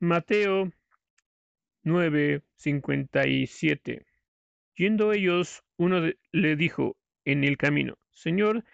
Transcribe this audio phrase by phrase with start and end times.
[0.00, 0.70] Mateo
[1.84, 4.06] 9:57
[4.76, 8.64] Yendo ellos, uno le dijo en el camino, Señor,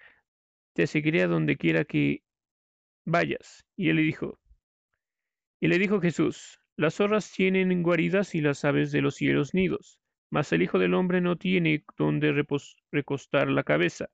[0.74, 2.22] te seguiré a donde quiera que
[3.06, 3.64] vayas.
[3.74, 4.38] Y él le dijo,
[5.60, 9.98] y le dijo Jesús, las zorras tienen guaridas y las aves de los cielos nidos,
[10.28, 12.44] mas el Hijo del Hombre no tiene donde
[12.92, 14.10] recostar la cabeza.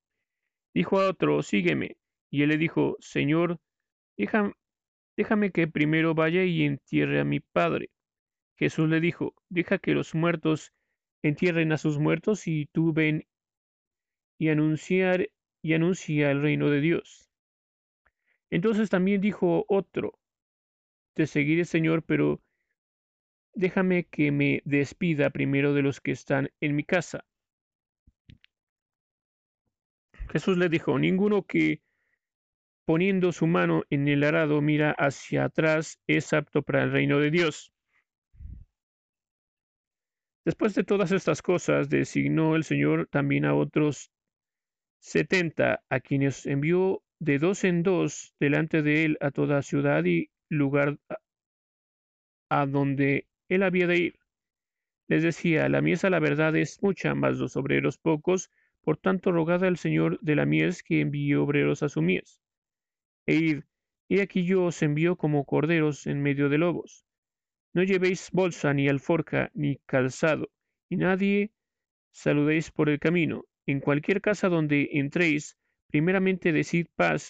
[0.72, 1.96] Dijo a otro, sígueme.
[2.30, 3.58] Y él le dijo, Señor,
[5.20, 7.90] déjame que primero vaya y entierre a mi Padre.
[8.56, 10.72] Jesús le dijo, deja que los muertos
[11.22, 13.26] entierren a sus muertos y tú ven
[14.38, 15.28] y anunciar
[15.60, 17.28] y anuncia el reino de Dios.
[18.48, 20.18] Entonces también dijo otro,
[21.12, 22.40] te seguiré Señor, pero
[23.52, 27.26] déjame que me despida primero de los que están en mi casa.
[30.30, 31.82] Jesús le dijo, ninguno que
[32.90, 37.30] poniendo su mano en el arado mira hacia atrás es apto para el reino de
[37.30, 37.72] Dios.
[40.44, 44.10] Después de todas estas cosas, designó el Señor también a otros
[44.98, 50.32] setenta, a quienes envió de dos en dos delante de él a toda ciudad y
[50.48, 50.98] lugar
[52.48, 54.18] a donde él había de ir.
[55.06, 59.30] Les decía, la mies a la verdad es mucha, mas los obreros pocos, por tanto
[59.30, 62.39] rogad al Señor de la mies que envíe obreros a su mies.
[63.30, 63.62] E
[64.08, 67.06] y aquí yo os envío como corderos en medio de lobos.
[67.72, 70.50] No llevéis bolsa, ni alforca, ni calzado,
[70.88, 71.52] y nadie
[72.10, 73.44] saludéis por el camino.
[73.66, 75.56] En cualquier casa donde entréis,
[75.86, 77.28] primeramente decid paz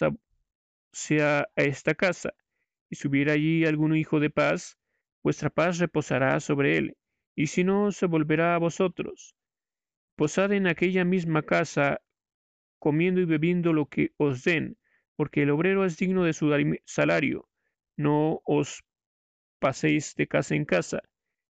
[0.91, 2.33] sea a esta casa,
[2.89, 4.79] y si hubiera allí algún hijo de paz,
[5.21, 6.97] vuestra paz reposará sobre él,
[7.35, 9.35] y si no, se volverá a vosotros.
[10.15, 12.01] Posad en aquella misma casa,
[12.79, 14.77] comiendo y bebiendo lo que os den,
[15.21, 16.51] porque el obrero es digno de su
[16.85, 17.47] salario.
[17.95, 18.83] No os
[19.59, 21.03] paséis de casa en casa.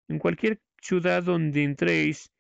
[0.09, 2.33] En cualquier ciudad donde entréis,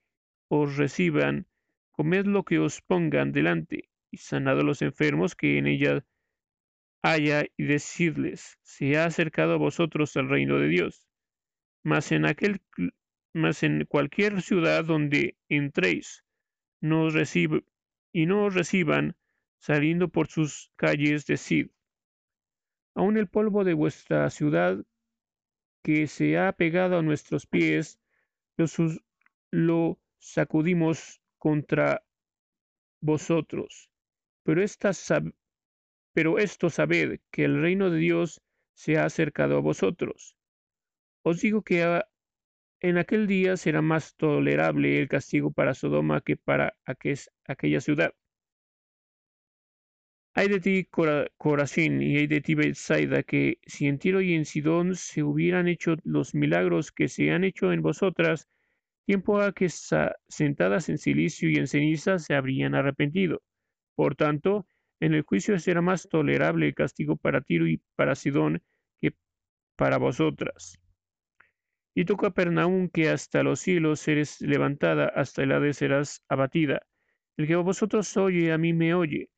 [0.48, 1.46] os reciban,
[1.92, 6.05] comed lo que os pongan delante, y sanad a los enfermos que en ella
[7.01, 11.07] haya, y decidles, se ha acercado a vosotros el reino de Dios.
[11.85, 12.61] Mas en aquel
[13.33, 16.24] mas en cualquier ciudad donde entréis,
[16.80, 17.63] no os recibe,
[18.13, 19.14] y no os reciban,
[19.60, 21.68] saliendo por sus calles, decid,
[22.94, 24.84] aun el polvo de vuestra ciudad
[25.82, 28.00] que se ha pegado a nuestros pies,
[29.50, 32.02] lo, sacudimos contra
[33.00, 33.90] vosotros.
[34.42, 34.62] Pero,
[36.12, 38.42] pero esto sabed que el reino de Dios
[38.74, 40.36] se ha acercado a vosotros.
[41.22, 42.02] Os digo que
[42.80, 48.14] en aquel día será más tolerable el castigo para Sodoma que para aquella ciudad.
[50.35, 50.89] Hay de ti,
[51.39, 55.67] Corazín, y hay de ti, Bethsaida, que si en Tiro y en Sidón se hubieran
[55.67, 58.48] hecho los milagros que se han hecho en vosotras,
[59.07, 63.42] tiempo a que sentadas en silicio y en ceniza se habrían arrepentido.
[63.96, 64.69] Por tanto,
[65.01, 68.63] en el juicio será más tolerable el castigo para Tiro y para Sidón
[69.01, 69.14] que
[69.77, 70.79] para vosotras.
[71.92, 76.83] Y tú, Capernaum, que hasta los cielos eres levantada, hasta el Hades serás abatida.
[77.36, 79.29] El que vosotros oye, a mí me oye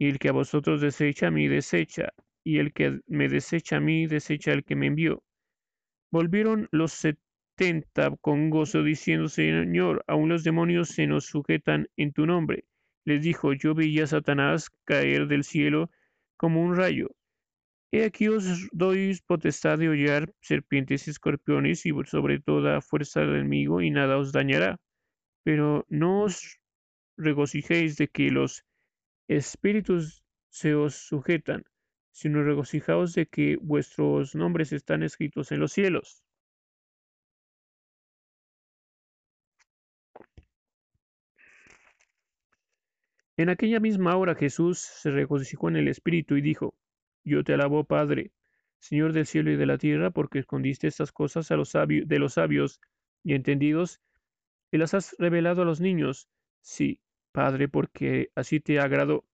[0.00, 2.08] y el que a vosotros desecha a mí desecha,
[2.42, 5.22] y el que me desecha a mí desecha al que me envió.
[6.10, 12.24] Volvieron los setenta con gozo, diciendo, Señor, aún los demonios se nos sujetan en tu
[12.24, 12.64] nombre.
[13.04, 15.90] Les dijo, yo veía a Satanás caer del cielo
[16.38, 17.10] como un rayo.
[17.92, 23.36] He aquí os doy potestad de hollar serpientes y escorpiones y sobre toda fuerza del
[23.36, 24.78] enemigo y nada os dañará.
[25.44, 26.58] Pero no os
[27.18, 28.64] regocijéis de que los
[29.30, 31.62] espíritus se os sujetan,
[32.10, 36.24] sino regocijaos de que vuestros nombres están escritos en los cielos.
[43.36, 46.74] En aquella misma hora Jesús se regocijó en el Espíritu y dijo,
[47.22, 48.32] Yo te alabo, Padre,
[48.80, 52.18] Señor del cielo y de la tierra, porque escondiste estas cosas a los sabios, de
[52.18, 52.80] los sabios
[53.22, 54.00] y entendidos,
[54.72, 56.28] y las has revelado a los niños.
[56.62, 57.00] Sí,
[57.32, 59.24] Padre, porque así te agradó.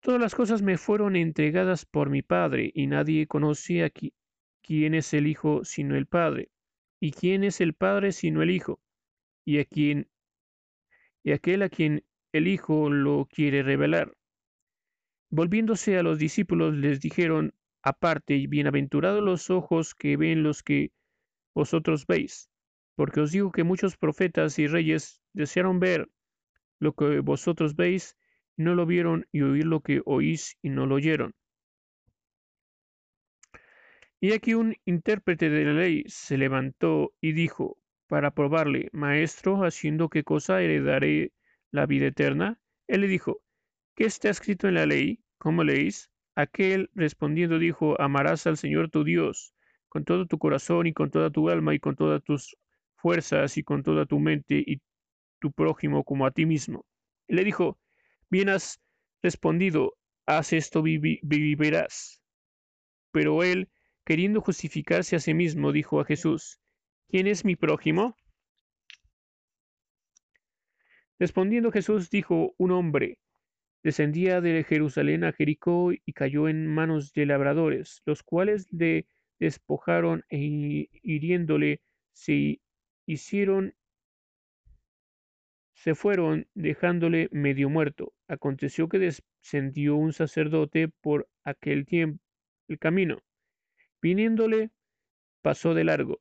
[0.00, 4.14] Todas las cosas me fueron entregadas por mi Padre, y nadie conoce aquí
[4.62, 6.50] quién es el Hijo sino el Padre,
[7.00, 8.80] y quién es el Padre sino el Hijo,
[9.44, 10.08] y a quien
[11.22, 14.16] y aquel a quien el Hijo lo quiere revelar.
[15.30, 20.92] Volviéndose a los discípulos les dijeron aparte, bienaventurados los ojos que ven los que
[21.54, 22.50] vosotros veis,
[22.96, 26.08] porque os digo que muchos profetas y reyes desearon ver
[26.78, 28.16] lo que vosotros veis,
[28.56, 31.34] no lo vieron, y oír lo que oís, y no lo oyeron.
[34.20, 40.08] Y aquí un intérprete de la ley se levantó y dijo, para probarle, Maestro, haciendo
[40.08, 41.32] qué cosa heredaré
[41.70, 42.58] la vida eterna.
[42.86, 43.40] Él le dijo,
[43.94, 45.20] ¿qué está escrito en la ley?
[45.38, 46.10] ¿Cómo leéis?
[46.34, 49.54] Aquel respondiendo dijo, amarás al Señor tu Dios
[49.90, 52.56] con todo tu corazón y con toda tu alma y con todas tus
[52.94, 54.80] fuerzas y con toda tu mente y
[55.40, 56.84] tu prójimo como a ti mismo.
[57.26, 57.78] Y le dijo,
[58.30, 58.80] bien has
[59.22, 59.94] respondido,
[60.26, 62.22] haz esto vivirás.
[63.12, 63.68] Pero él,
[64.04, 66.60] queriendo justificarse a sí mismo, dijo a Jesús,
[67.08, 68.14] ¿quién es mi prójimo?
[71.18, 73.18] Respondiendo Jesús dijo, un hombre
[73.82, 79.06] descendía de Jerusalén a Jericó y cayó en manos de labradores, los cuales le
[79.38, 81.80] despojaron e hiriéndole
[82.12, 82.60] se
[83.06, 83.74] hicieron
[85.82, 88.12] se fueron dejándole medio muerto.
[88.28, 92.22] Aconteció que descendió un sacerdote por aquel tiempo
[92.68, 93.18] el camino.
[94.02, 94.70] Viniéndole,
[95.42, 96.20] pasó de largo.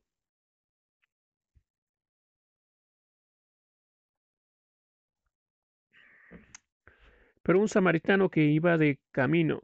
[7.44, 9.64] Pero un samaritano que iba de camino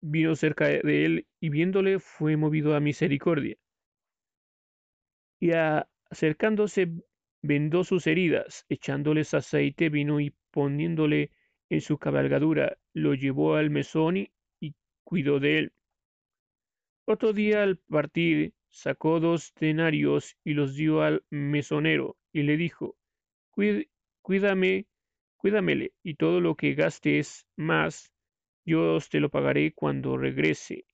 [0.00, 3.56] vino cerca de él y viéndole fue movido a misericordia.
[5.40, 5.52] Y
[6.10, 6.88] acercándose
[7.42, 11.30] vendó sus heridas, echándoles aceite, vino y poniéndole
[11.70, 14.30] en su cabalgadura, lo llevó al mesón y,
[15.04, 15.72] cuidó de él.
[17.06, 22.96] Otro día al partir sacó dos denarios y los dio al mesonero y le dijo,
[24.20, 24.86] cuídame,
[25.38, 28.12] cuídamele y todo lo que gastes más,
[28.66, 30.84] yo te lo pagaré cuando regrese.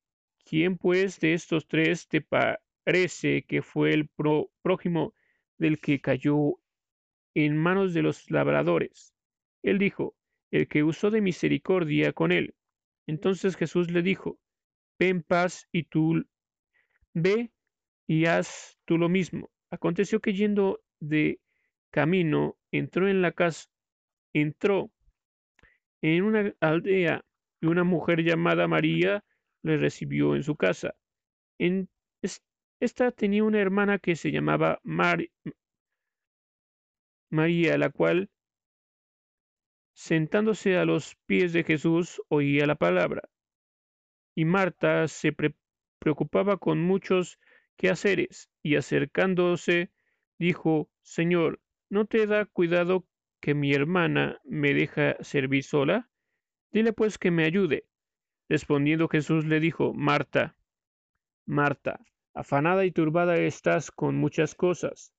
[0.45, 2.21] ¿Quién pues de estos tres te
[2.85, 4.09] parece que fue el
[4.63, 5.15] prójimo
[5.59, 6.61] del que cayó
[7.35, 9.15] en manos de los labradores?
[9.63, 10.15] Él dijo,
[10.51, 12.55] el que usó de misericordia con él.
[13.07, 14.39] Entonces Jesús le dijo,
[14.99, 16.25] ve en paz y tú
[17.13, 17.51] ve
[18.07, 19.51] y haz tú lo mismo.
[19.71, 21.41] Aconteció que yendo de
[21.91, 23.69] camino, entró en la casa,
[24.33, 24.91] entró
[26.03, 27.25] en una aldea
[27.61, 29.25] y una mujer llamada María
[29.63, 30.95] le recibió en su casa.
[31.59, 31.89] En,
[32.85, 35.29] esta tenía una hermana que se llamaba María,
[37.79, 38.31] la cual
[39.95, 43.23] sentándose a los pies de Jesús, oía la palabra.
[44.35, 45.35] Y Marta se
[45.99, 47.39] preocupaba con muchos
[47.77, 49.91] quehaceres, y acercándose,
[50.39, 53.07] dijo, Señor, ¿no te da cuidado
[53.41, 56.11] que mi hermana me deja servir sola?
[56.73, 57.87] Dile pues que me ayude.
[58.49, 60.57] Respondiendo Jesús le dijo, Marta,
[61.47, 62.01] Marta,
[62.35, 65.15] afanada y turbada estás con muchas cosas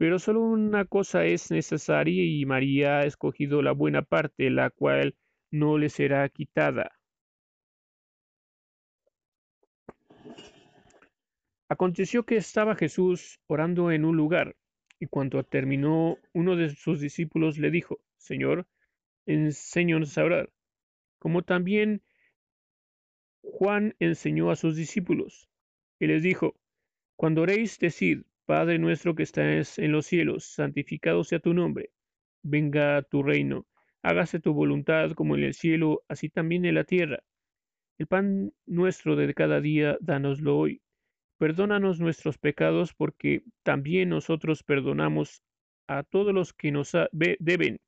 [0.00, 5.14] pero solo una cosa es necesaria y María ha escogido la buena parte, la cual
[5.50, 6.90] no le será quitada.
[11.68, 14.56] Aconteció que estaba Jesús orando en un lugar,
[14.98, 18.66] y cuando terminó, uno de sus discípulos le dijo, Señor,
[19.26, 20.50] enséñanos a orar,
[21.18, 22.02] como también
[23.42, 25.49] Juan enseñó a sus discípulos.
[26.00, 26.56] Y les dijo,
[27.14, 31.90] cuando oréis, decid, Padre nuestro que estás en los cielos, santificado sea tu nombre.
[32.42, 33.66] Venga tu reino.
[34.02, 37.22] Hágase tu voluntad como en el cielo, así también en la tierra.
[37.98, 40.80] El pan nuestro de cada día, dánoslo hoy.
[41.36, 45.42] Perdónanos nuestros pecados, porque también nosotros perdonamos
[45.86, 47.78] a todos los que nos deben.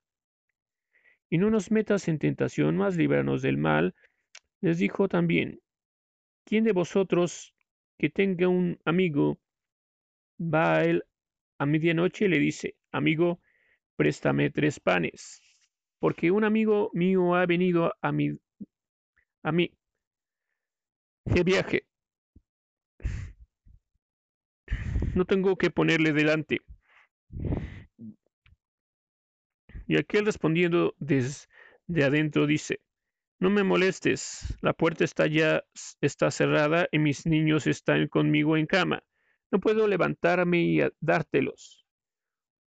[1.31, 3.95] Y no nos metas en tentación, mas líbranos del mal.
[4.61, 5.61] Les dijo también,
[6.45, 7.55] ¿quién de vosotros
[7.99, 9.39] que tenga un amigo
[10.39, 11.05] va a él
[11.59, 13.41] a medianoche y le dice, amigo,
[13.97, 15.41] préstame tres panes,
[15.99, 18.39] porque un amigo mío ha venido a mí,
[19.43, 19.73] a mí
[21.25, 21.87] de viaje.
[25.15, 26.61] No tengo que ponerle delante.
[29.87, 31.49] Y aquel respondiendo desde
[32.03, 32.81] adentro dice,
[33.43, 35.63] no me molestes, la puerta está ya
[36.01, 39.03] está cerrada y mis niños están conmigo en cama
[39.53, 41.87] no puedo levantarme y dártelos.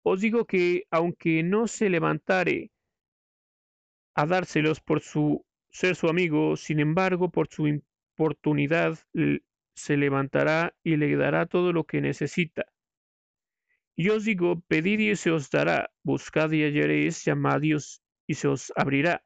[0.03, 2.71] Os digo que aunque no se levantare
[4.13, 8.97] a dárselos por su ser su amigo, sin embargo, por su importunidad
[9.73, 12.65] se levantará y le dará todo lo que necesita.
[13.97, 18.71] Y os digo, pedid y se os dará, buscad y hallaréis, llamad y se os
[18.75, 19.23] abrirá.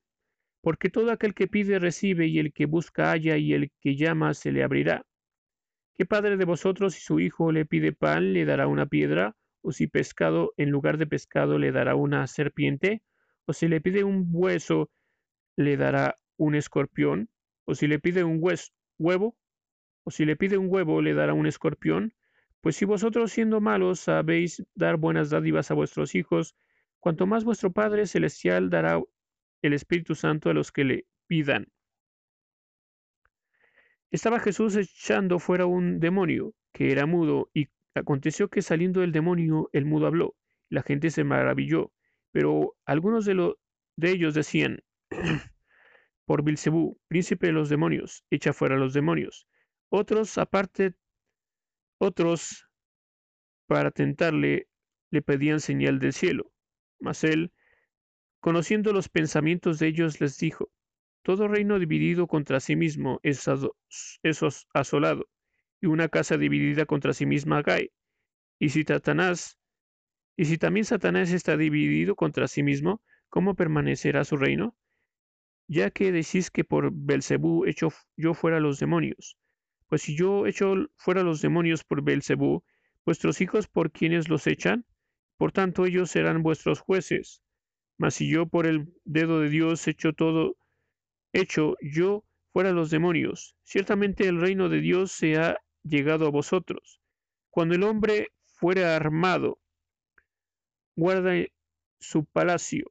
[0.62, 4.34] Porque todo aquel que pide recibe, y el que busca halla, y el que llama
[4.34, 5.06] se le abrirá.
[5.98, 9.36] ¿Qué padre de vosotros si su hijo le pide pan le dará una piedra?
[9.62, 13.02] ¿O si pescado en lugar de pescado le dará una serpiente?
[13.46, 14.90] ¿O si le pide un hueso
[15.58, 17.30] le dará un escorpión?
[17.66, 19.36] ¿O si le pide un hueso, huevo?
[20.04, 22.14] ¿O si le pide un huevo, le dará un escorpión?
[22.62, 26.56] Pues si vosotros siendo malos sabéis dar buenas dádivas a vuestros hijos,
[27.00, 29.02] cuanto más vuestro Padre Celestial dará
[29.62, 31.68] el Espíritu Santo a los que le pidan.
[34.12, 39.70] Estaba Jesús echando fuera un demonio, que era mudo, y aconteció que saliendo del demonio
[39.72, 40.36] el mudo habló.
[40.70, 41.92] La gente se maravilló,
[42.32, 43.54] pero algunos de,
[43.98, 44.80] de ellos decían,
[46.26, 49.48] por Bilcebú, príncipe de los demonios, echa fuera los demonios.
[49.90, 50.96] Otros, aparte,
[52.00, 52.68] otros,
[53.68, 54.68] para tentarle,
[55.12, 56.52] le pedían señal del cielo.
[57.00, 57.52] Mas él,
[58.40, 60.70] conociendo los pensamientos de ellos, les dijo,
[61.24, 63.48] Todo reino dividido contra sí mismo es,
[64.74, 65.30] asolado,
[65.82, 67.92] y una casa dividida contra sí misma cae.
[68.60, 69.58] Y si Satanás,
[70.38, 74.76] y si también Satanás está dividido contra sí mismo, ¿cómo permanecerá su reino?
[75.68, 79.38] Ya que decís que por Belcebú echo yo fuera los demonios.
[79.88, 82.64] Pues si yo echo fuera los demonios por Belcebú,
[83.06, 84.86] vuestros hijos por quienes los echan,
[85.38, 87.42] por tanto ellos serán vuestros jueces.
[88.00, 90.56] Mas si yo por el dedo de Dios echo todo,
[91.34, 97.02] hecho yo fuera los demonios, ciertamente el reino de Dios se ha llegado a vosotros.
[97.50, 99.60] Cuando el hombre fuere armado,
[100.96, 101.34] guarda
[102.00, 102.90] su palacio,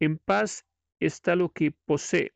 [0.00, 0.64] en paz
[0.98, 2.32] está lo que posee.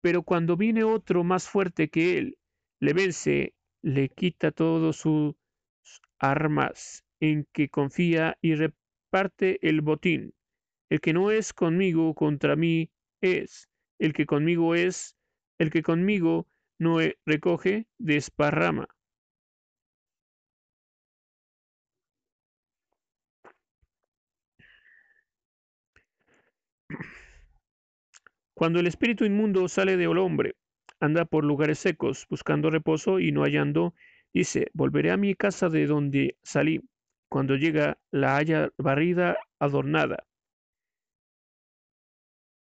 [0.00, 2.38] Pero cuando viene otro más fuerte que él,
[2.80, 5.34] le vence, le quita todas sus
[6.18, 8.54] armas en que confía y
[9.10, 10.34] reparte el botín.
[10.88, 12.90] El que no es conmigo contra mí
[13.20, 15.16] es, el que conmigo es,
[15.58, 16.46] el que conmigo
[16.78, 18.88] no recoge, desparrama.
[28.54, 30.54] Cuando el espíritu inmundo sale del hombre,
[31.00, 33.94] anda por lugares secos, buscando reposo y no hallando,
[34.34, 36.80] dice, volveré a mi casa de donde salí
[37.30, 40.26] cuando llega la haya barrida adornada.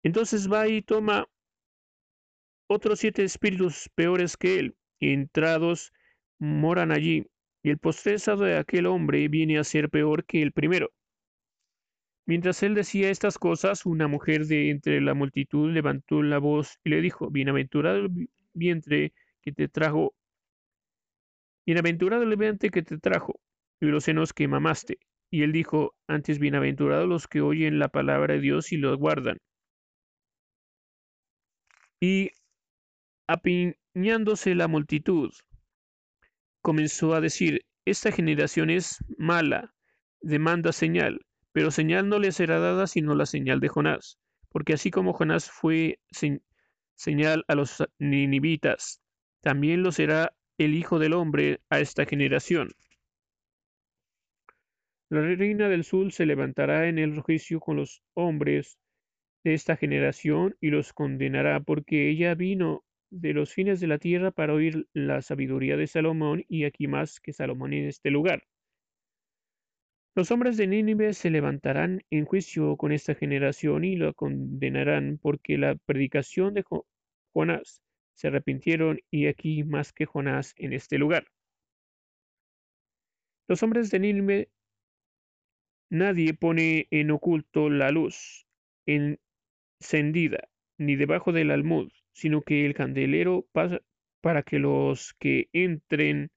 [0.03, 1.27] Entonces va y toma
[2.69, 5.93] otros siete espíritus peores que él, entrados
[6.39, 7.27] moran allí,
[7.63, 10.91] y el postresado de aquel hombre viene a ser peor que el primero.
[12.27, 16.91] Mientras él decía estas cosas, una mujer de entre la multitud levantó la voz y
[16.91, 20.13] le dijo, Bienaventurado el vientre que te trajo,
[21.65, 23.41] bienaventurado el vientre que te trajo,
[23.81, 24.99] y los senos que mamaste.
[25.31, 29.39] Y él dijo, antes bienaventurados los que oyen la palabra de Dios y los guardan.
[32.01, 32.31] Y
[33.27, 35.33] apiñándose la multitud,
[36.63, 39.75] comenzó a decir, esta generación es mala,
[40.21, 41.21] demanda señal,
[41.53, 44.19] pero señal no le será dada sino la señal de Jonás,
[44.51, 46.01] porque así como Jonás fue
[46.95, 49.01] señal a los ninivitas,
[49.41, 52.71] también lo será el Hijo del Hombre a esta generación.
[55.09, 58.77] La reina del sur se levantará en el juicio con los hombres
[59.45, 64.33] de esta generación y los condenará, porque ella vino de los fines de la tierra
[64.33, 68.43] para oír la sabiduría de Salomón y aquí más que Salomón en este lugar.
[70.17, 75.57] Los hombres de Nínive se levantarán en juicio con esta generación y la condenarán porque
[75.57, 76.65] la predicación de
[77.33, 77.81] Jonás
[78.15, 81.27] se arrepintieron y aquí más que Jonás en este lugar.
[83.47, 84.49] Los hombres de Nínive
[85.89, 88.47] Nadie pone en oculto la luz
[88.87, 93.81] encendida, ni debajo del almud, sino que el candelero pasa
[94.21, 96.31] para que los que entren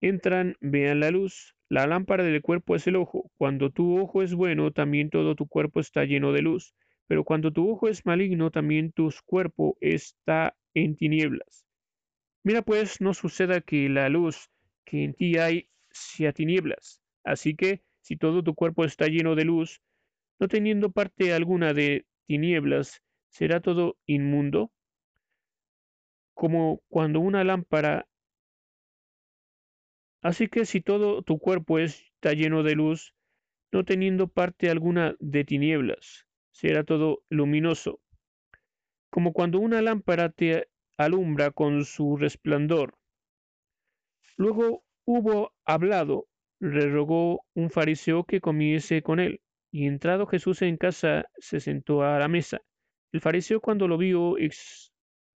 [0.00, 1.54] entran vean la luz.
[1.68, 3.30] La lámpara del cuerpo es el ojo.
[3.36, 6.74] Cuando tu ojo es bueno, también todo tu cuerpo está lleno de luz.
[7.06, 11.66] Pero cuando tu ojo es maligno, también tu cuerpo está en tinieblas.
[12.42, 14.50] Mira pues, no suceda que la luz
[14.84, 17.02] que en ti hay sea tinieblas.
[17.22, 19.80] Así que si todo tu cuerpo está lleno de luz,
[20.40, 24.72] no teniendo parte alguna de tinieblas, ¿será todo inmundo?
[26.34, 28.08] Como cuando una lámpara...
[30.22, 33.14] Así que si todo tu cuerpo está lleno de luz,
[33.70, 38.00] no teniendo parte alguna de tinieblas, será todo luminoso.
[39.08, 42.98] Como cuando una lámpara te alumbra con su resplandor.
[44.36, 46.26] Luego hubo hablado
[46.60, 49.40] le rogó un fariseo que comiese con él,
[49.72, 52.60] y entrado Jesús en casa, se sentó a la mesa.
[53.12, 54.36] El fariseo cuando lo vio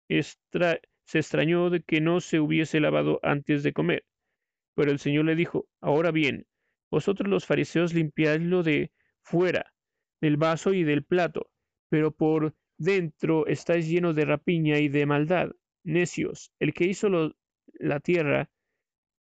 [0.08, 4.04] se extrañó de que no se hubiese lavado antes de comer.
[4.74, 6.46] Pero el Señor le dijo, Ahora bien,
[6.90, 9.72] vosotros los fariseos limpiáis lo de fuera,
[10.20, 11.50] del vaso y del plato,
[11.88, 15.50] pero por dentro estáis llenos de rapiña y de maldad.
[15.84, 17.08] necios, el que hizo
[17.74, 18.50] la tierra,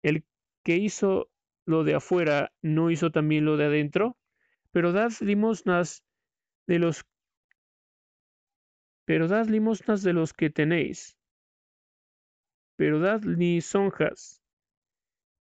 [0.03, 0.23] el
[0.63, 1.29] que hizo
[1.65, 4.17] lo de afuera, ¿no hizo también lo de adentro?
[4.71, 6.03] Pero dad limosnas
[6.67, 7.05] de los
[9.05, 11.17] pero dad limosnas de los que tenéis,
[12.75, 14.41] pero dad lisonjas,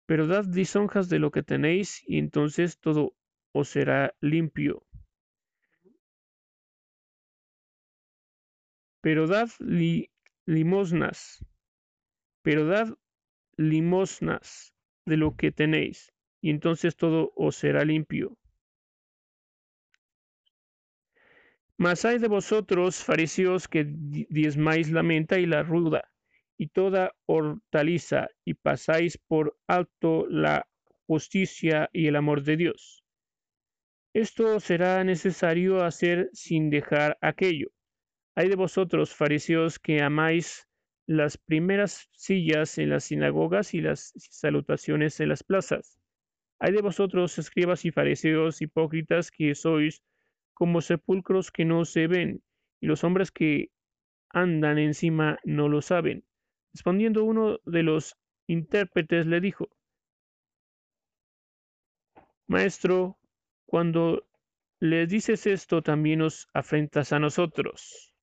[0.07, 3.15] pero dad lisonjas de lo que tenéis, y entonces todo
[3.53, 4.83] os será limpio.
[9.01, 9.49] Pero dad
[10.45, 11.45] limosnas,
[12.41, 12.97] pero dad
[13.57, 14.73] limosnas
[15.05, 16.14] de lo que tenéis,
[16.45, 18.37] y entonces todo os será limpio.
[21.75, 26.03] Mas hay de vosotros, fariseos, que diezmáis la menta y la ruda,
[26.55, 30.67] y toda hortaliza, y pasáis por alto la
[31.07, 33.03] justicia y el amor de Dios.
[34.13, 37.69] Esto será necesario hacer sin dejar aquello.
[38.35, 40.67] Hay de vosotros, fariseos, que amáis
[41.07, 45.99] las primeras sillas en las sinagogas y las salutaciones en las plazas.
[46.59, 50.01] Hay de vosotros, escribas y fariseos hipócritas, que sois
[50.53, 52.41] como sepulcros que no se ven,
[52.79, 53.71] y los hombres que
[54.29, 56.25] andan encima no lo saben.
[56.73, 59.69] Respondiendo uno de los intérpretes le dijo,
[62.47, 63.17] Maestro,
[63.65, 64.25] cuando
[64.79, 68.14] le dices esto también nos afrentas a nosotros.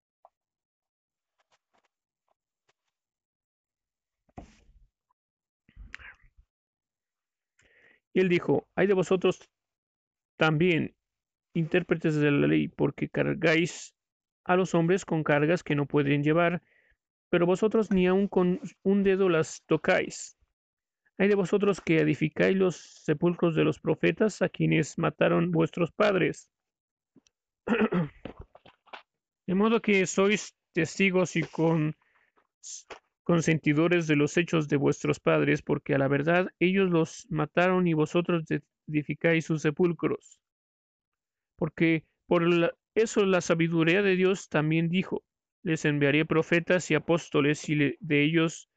[8.14, 9.48] Y él dijo, hay de vosotros
[10.36, 10.94] también
[11.54, 13.94] intérpretes de la ley, porque cargáis
[14.44, 16.62] a los hombres con cargas que no pueden llevar,
[17.30, 20.36] pero vosotros ni aun con un dedo las tocáis.
[21.18, 26.50] Hay de vosotros que edificáis los sepulcros de los profetas a quienes mataron vuestros padres.
[29.46, 31.94] de modo que sois testigos y con
[33.32, 37.94] consentidores de los hechos de vuestros padres, porque a la verdad ellos los mataron y
[37.94, 38.44] vosotros
[38.86, 40.38] edificáis sus sepulcros.
[41.56, 42.42] Porque por
[42.94, 45.24] eso la sabiduría de Dios también dijo,
[45.62, 48.68] les enviaré profetas y apóstoles y de ellos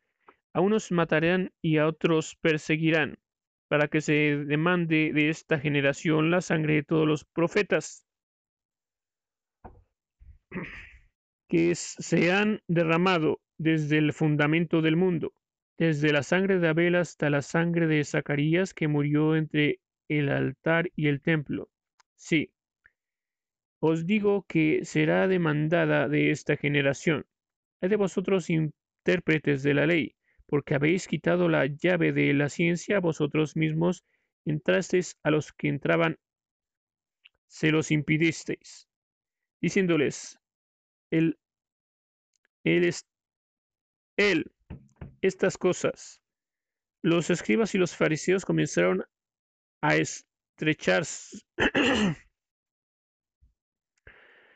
[0.54, 3.18] a unos matarán y a otros perseguirán,
[3.68, 8.08] para que se demande de esta generación la sangre de todos los profetas
[11.48, 15.34] que se han derramado desde el fundamento del mundo,
[15.78, 20.90] desde la sangre de Abel hasta la sangre de Zacarías que murió entre el altar
[20.96, 21.70] y el templo.
[22.16, 22.52] Sí,
[23.80, 27.26] os digo que será demandada de esta generación.
[27.82, 30.16] Hay de vosotros intérpretes de la ley,
[30.48, 34.04] porque habéis quitado la llave de la ciencia, vosotros mismos
[34.46, 36.18] entrasteis a los que entraban,
[37.48, 38.88] se los impidisteis,
[39.62, 40.40] diciéndoles,
[41.18, 41.40] él,
[42.64, 43.06] él es,
[44.18, 44.52] él,
[45.22, 46.22] estas cosas.
[47.02, 49.06] Los escribas y los fariseos comenzaron
[49.82, 51.40] a estrecharse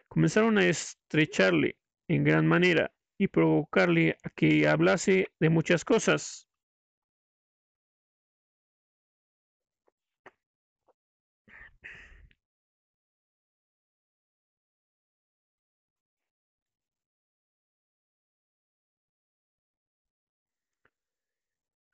[0.10, 6.49] comenzaron a estrecharle en gran manera y provocarle a que hablase de muchas cosas.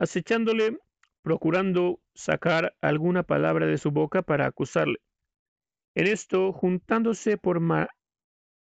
[0.06, 0.78] Acechándole,
[1.22, 5.00] procurando sacar alguna palabra de su boca para acusarle.
[5.96, 7.60] En esto, juntándose por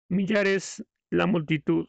[0.09, 1.89] millares la multitud.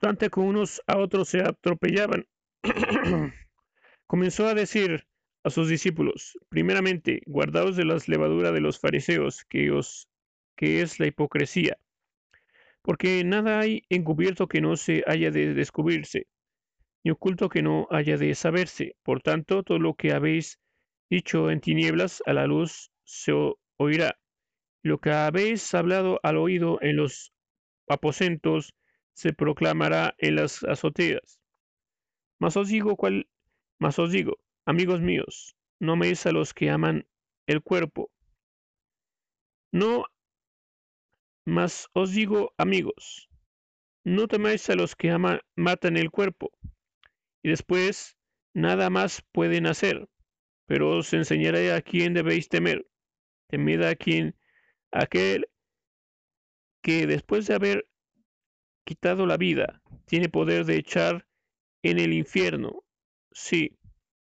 [0.00, 2.26] Tanto que unos a otros se atropellaban.
[4.06, 5.06] Comenzó a decir
[5.44, 10.08] a sus discípulos, primeramente, guardaos de las levaduras de los fariseos, que, os,
[10.56, 11.78] que es la hipocresía,
[12.82, 16.26] porque nada hay encubierto que no se haya de descubrirse,
[17.04, 18.96] ni oculto que no haya de saberse.
[19.02, 20.58] Por tanto, todo lo que habéis
[21.10, 23.32] dicho en tinieblas a la luz se
[23.76, 24.18] oirá,
[24.82, 27.32] lo que habéis hablado al oído en los
[27.88, 28.74] aposentos
[29.12, 31.38] se proclamará en las azoteas.
[32.38, 33.28] Mas os digo cuál,
[33.78, 37.06] mas os digo, amigos míos, no améis a los que aman
[37.46, 38.10] el cuerpo.
[39.72, 40.06] No,
[41.44, 43.28] mas os digo, amigos,
[44.04, 46.50] no temáis a los que aman, matan el cuerpo,
[47.42, 48.16] y después
[48.54, 50.08] nada más pueden hacer,
[50.66, 52.86] pero os enseñaré a quién debéis temer.
[53.48, 54.36] Temed a quien
[54.90, 55.46] aquel
[56.82, 57.88] que después de haber
[58.84, 61.26] quitado la vida, tiene poder de echar
[61.82, 62.84] en el infierno.
[63.30, 63.78] Sí,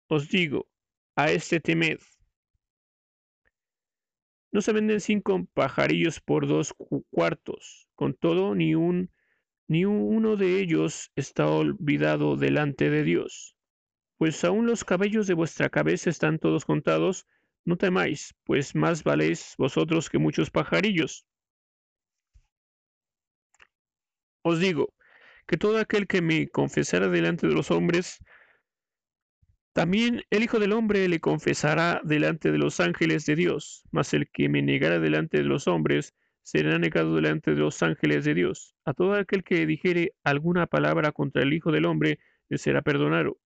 [0.09, 0.69] os digo,
[1.17, 1.99] a este temed.
[4.53, 6.75] No se venden cinco pajarillos por dos
[7.11, 9.11] cuartos, con todo ni un
[9.69, 13.57] ni uno de ellos está olvidado delante de Dios.
[14.19, 17.27] Pues aun los cabellos de vuestra cabeza están todos contados,
[17.65, 21.27] no temáis, pues más valéis vosotros que muchos pajarillos.
[24.43, 24.93] Os digo,
[25.47, 28.19] que todo aquel que me confesara delante de los hombres,
[29.73, 34.29] también el Hijo del Hombre le confesará delante de los ángeles de Dios, mas el
[34.31, 38.77] que me negara delante de los hombres será negado delante de los ángeles de Dios.
[38.85, 43.39] A todo aquel que dijere alguna palabra contra el Hijo del Hombre le será perdonado,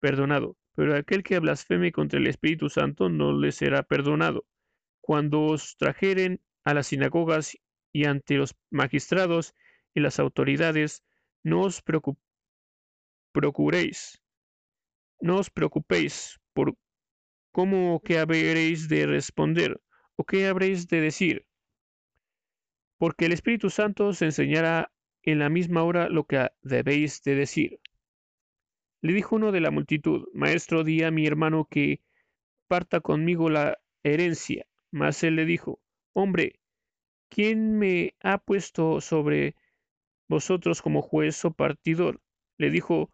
[0.00, 4.46] perdonado, pero aquel que blasfeme contra el Espíritu Santo no le será perdonado.
[5.02, 7.58] Cuando os trajeren a las sinagogas
[7.92, 9.54] y ante los magistrados
[9.92, 11.04] y las autoridades,
[11.42, 11.82] no os
[13.32, 14.22] procuréis
[15.20, 16.76] no os preocupéis por
[17.52, 19.80] cómo qué habréis de responder
[20.16, 21.45] o qué habréis de decir,
[22.98, 27.80] porque el Espíritu Santo os enseñará en la misma hora lo que debéis de decir.
[29.02, 32.00] Le dijo uno de la multitud, Maestro, di a mi hermano que
[32.68, 34.66] parta conmigo la herencia.
[34.90, 35.80] Mas él le dijo,
[36.12, 36.60] Hombre,
[37.28, 39.54] ¿quién me ha puesto sobre
[40.28, 42.20] vosotros como juez o partidor?
[42.56, 43.12] Le dijo,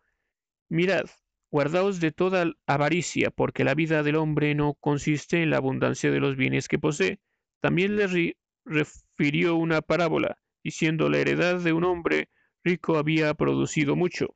[0.69, 1.07] Mirad,
[1.53, 6.19] Guardaos de toda avaricia, porque la vida del hombre no consiste en la abundancia de
[6.19, 7.21] los bienes que posee.
[7.61, 12.29] También le refirió una parábola, diciendo la heredad de un hombre
[12.65, 14.35] rico había producido mucho.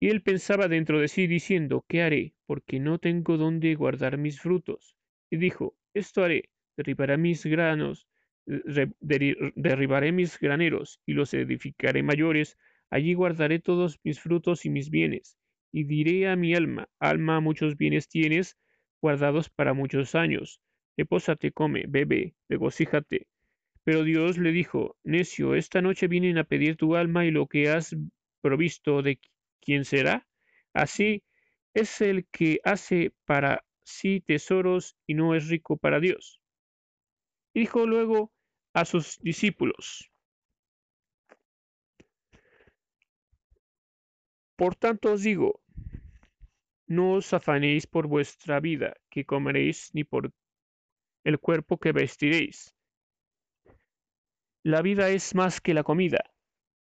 [0.00, 2.34] Y él pensaba dentro de sí, diciendo, ¿qué haré?
[2.46, 4.96] Porque no tengo dónde guardar mis frutos.
[5.30, 8.06] Y dijo, esto haré, derribaré mis granos,
[8.44, 12.58] derribaré mis graneros, y los edificaré mayores,
[12.94, 15.36] Allí guardaré todos mis frutos y mis bienes,
[15.72, 18.56] y diré a mi alma, alma, muchos bienes tienes,
[19.02, 20.60] guardados para muchos años.
[20.96, 23.26] Repósate, come, bebe, regocíjate.
[23.84, 27.68] Pero Dios le dijo, necio, esta noche vienen a pedir tu alma y lo que
[27.68, 27.94] has
[28.40, 29.18] provisto de
[29.60, 30.26] quién será.
[30.72, 31.22] Así
[31.74, 36.40] es el que hace para sí tesoros y no es rico para Dios.
[37.52, 38.32] Dijo luego
[38.72, 40.10] a sus discípulos,
[44.56, 45.60] Por tanto os digo,
[46.86, 50.32] no os afanéis por vuestra vida, que comeréis, ni por
[51.24, 52.74] el cuerpo que vestiréis.
[54.62, 56.24] La vida es más que la comida,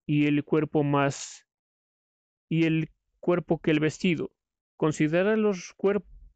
[0.07, 1.47] y el cuerpo más,
[2.49, 4.33] y el cuerpo que el vestido.
[4.77, 5.75] Considera los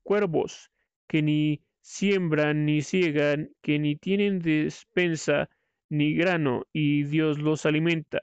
[0.02, 0.70] cuervos,
[1.06, 5.50] que ni siembran ni ciegan, que ni tienen despensa
[5.90, 8.22] ni grano, y Dios los alimenta.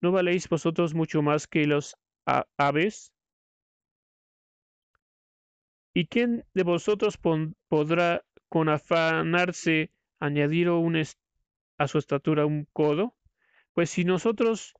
[0.00, 1.96] ¿No valéis vosotros mucho más que los
[2.56, 3.12] aves?
[5.92, 7.18] ¿Y quién de vosotros
[7.68, 10.68] podrá con afanarse añadir
[11.78, 13.16] a su estatura un codo?
[13.72, 14.74] Pues si nosotros,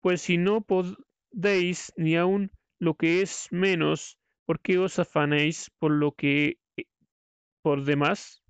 [0.00, 5.90] pues si no podéis ni aun lo que es menos, ¿por qué os afanéis por
[5.90, 6.84] lo que eh,
[7.60, 8.42] por demás?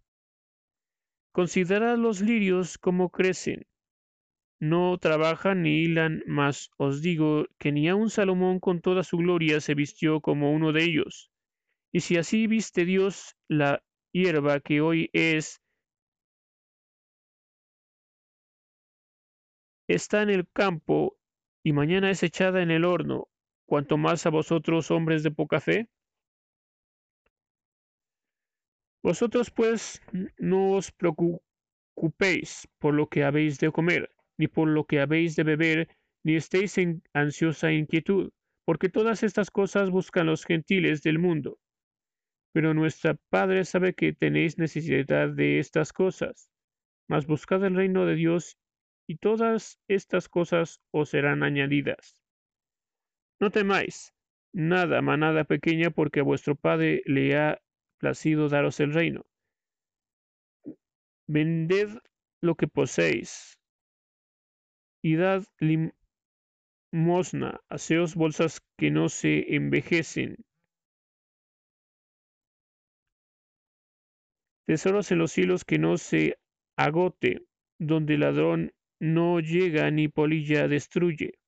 [1.32, 3.66] Considerad los lirios como crecen,
[4.60, 9.60] no trabajan ni hilan, mas os digo que ni aun Salomón con toda su gloria
[9.60, 11.30] se vistió como uno de ellos.
[11.92, 15.60] Y si así viste Dios la hierba que hoy es,
[19.88, 21.16] está en el campo
[21.62, 23.28] y mañana es echada en el horno,
[23.66, 25.88] cuanto más a vosotros hombres de poca fe.
[29.02, 30.02] Vosotros pues
[30.38, 35.42] no os preocupéis por lo que habéis de comer ni por lo que habéis de
[35.42, 35.88] beber,
[36.24, 38.30] ni estéis en ansiosa inquietud,
[38.64, 41.58] porque todas estas cosas buscan los gentiles del mundo.
[42.58, 46.50] Pero nuestra Padre sabe que tenéis necesidad de estas cosas.
[47.08, 48.58] Mas buscad el reino de Dios,
[49.08, 52.20] y todas estas cosas os serán añadidas.
[53.40, 54.12] No temáis,
[54.52, 57.62] nada, manada pequeña, porque a vuestro Padre le ha
[58.00, 59.24] placido daros el reino.
[61.28, 61.90] Vended
[62.42, 63.56] lo que poseéis,
[65.00, 65.44] y dad
[66.92, 70.44] limosna, haceos bolsas que no se envejecen,
[74.68, 76.38] tesoros en los cielos que no se
[76.76, 77.46] agote,
[77.78, 81.38] donde el ladrón no llega ni polilla destruye.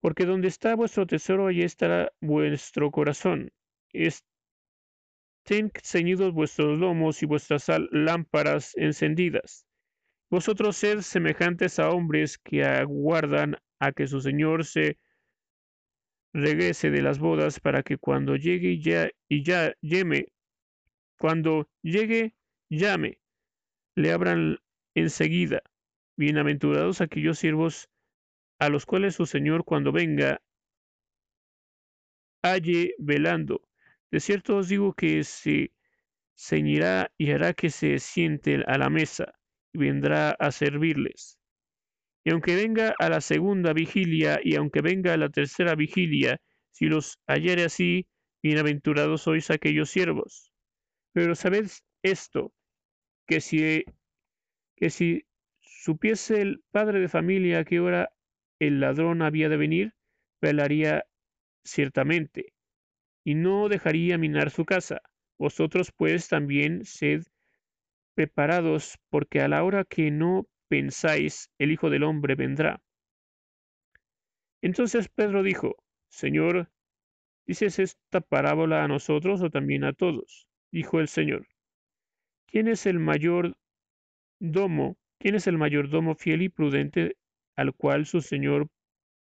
[0.00, 3.50] Porque donde está vuestro tesoro, allí estará vuestro corazón.
[3.92, 9.66] Estén ceñidos vuestros lomos y vuestras lámparas encendidas.
[10.30, 14.98] Vosotros sed semejantes a hombres que aguardan a que su Señor se
[16.32, 19.74] regrese de las bodas para que cuando llegue y ya, y ya
[21.20, 22.34] cuando llegue,
[22.70, 23.20] llame,
[23.94, 24.58] le abran
[24.94, 25.62] enseguida.
[26.16, 27.90] Bienaventurados aquellos siervos
[28.58, 30.40] a los cuales su Señor cuando venga
[32.42, 33.68] halle velando.
[34.10, 35.74] De cierto os digo que se
[36.34, 39.34] ceñirá y hará que se siente a la mesa
[39.74, 41.38] y vendrá a servirles.
[42.24, 46.86] Y aunque venga a la segunda vigilia y aunque venga a la tercera vigilia, si
[46.86, 48.08] los hallare así,
[48.42, 50.49] bienaventurados sois aquellos siervos.
[51.12, 51.66] Pero sabed
[52.02, 52.52] esto,
[53.26, 53.84] que si,
[54.76, 55.26] que si
[55.60, 58.12] supiese el padre de familia a qué hora
[58.58, 59.94] el ladrón había de venir,
[60.40, 61.06] velaría
[61.64, 62.54] ciertamente,
[63.24, 65.02] y no dejaría minar su casa.
[65.38, 67.22] Vosotros pues también sed
[68.14, 72.82] preparados, porque a la hora que no pensáis, el Hijo del Hombre vendrá.
[74.62, 75.76] Entonces Pedro dijo,
[76.08, 76.70] Señor,
[77.46, 80.49] ¿dices esta parábola a nosotros o también a todos?
[80.72, 81.46] Dijo el Señor,
[82.46, 83.56] ¿quién es el mayor
[84.38, 84.96] domo?
[85.18, 87.16] ¿Quién es el mayordomo fiel y prudente
[87.56, 88.68] al cual su Señor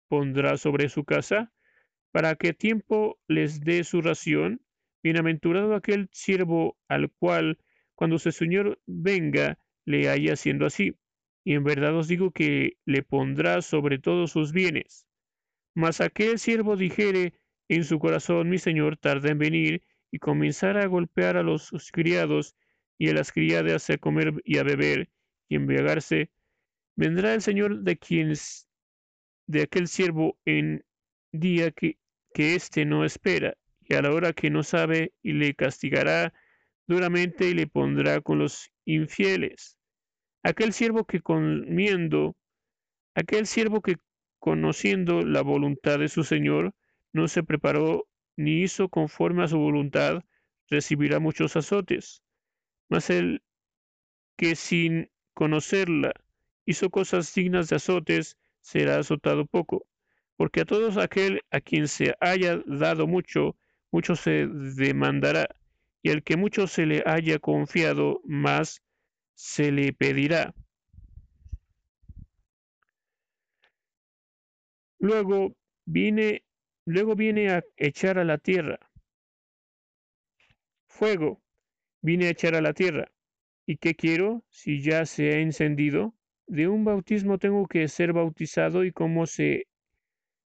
[0.07, 1.51] pondrá sobre su casa?
[2.11, 4.61] para que tiempo les dé su ración.
[5.03, 7.57] Bienaventurado aquel siervo al cual,
[7.95, 10.95] cuando su Señor venga, le haya haciendo así.
[11.43, 15.07] Y en verdad os digo que le pondrá sobre todos sus bienes.
[15.73, 17.33] Mas aquel siervo dijere
[17.67, 22.55] en su corazón, mi Señor tarda en venir, y comenzara a golpear a los criados
[22.97, 25.09] y a las criadas a comer y a beber
[25.49, 26.29] y embriagarse,
[26.95, 28.33] vendrá el Señor de quien
[29.47, 30.85] de aquel siervo en
[31.31, 31.97] día que,
[32.33, 36.33] que éste no espera, y a la hora que no sabe, y le castigará
[36.87, 39.77] duramente y le pondrá con los infieles.
[40.43, 42.35] Aquel siervo que comiendo,
[43.15, 43.97] aquel siervo que
[44.39, 46.73] conociendo la voluntad de su Señor,
[47.13, 48.07] no se preparó
[48.43, 50.23] ni hizo conforme a su voluntad,
[50.69, 52.23] recibirá muchos azotes.
[52.89, 53.43] Mas el
[54.37, 56.13] que sin conocerla
[56.65, 59.85] hizo cosas dignas de azotes, será azotado poco
[60.41, 63.55] porque a todos aquel a quien se haya dado mucho,
[63.91, 65.47] mucho se demandará,
[66.01, 68.81] y al que mucho se le haya confiado, más
[69.35, 70.55] se le pedirá.
[74.97, 76.43] Luego viene,
[76.85, 78.79] luego viene a echar a la tierra.
[80.87, 81.41] Fuego,
[82.01, 83.11] vine a echar a la tierra.
[83.65, 86.15] ¿Y qué quiero si ya se ha encendido?
[86.47, 89.67] De un bautismo tengo que ser bautizado y cómo se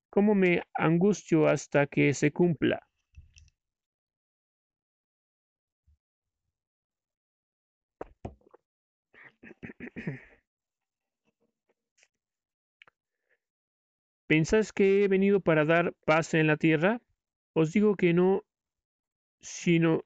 [0.10, 2.88] cómo me angustio hasta que se cumpla.
[14.28, 17.00] ¿Pensáis que he venido para dar paz en la tierra?
[17.54, 18.44] Os digo que no,
[19.40, 20.04] sino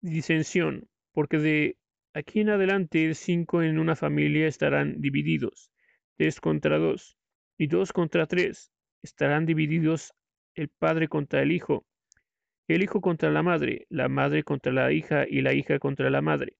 [0.00, 1.76] disensión, porque de
[2.14, 5.70] aquí en adelante cinco en una familia estarán divididos,
[6.16, 7.18] tres contra dos,
[7.58, 10.14] y dos contra tres, estarán divididos
[10.54, 11.84] el padre contra el hijo,
[12.66, 16.22] el hijo contra la madre, la madre contra la hija y la hija contra la
[16.22, 16.56] madre,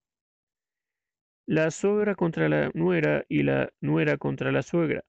[1.47, 5.03] la suegra contra la nuera y la nuera contra la suegra.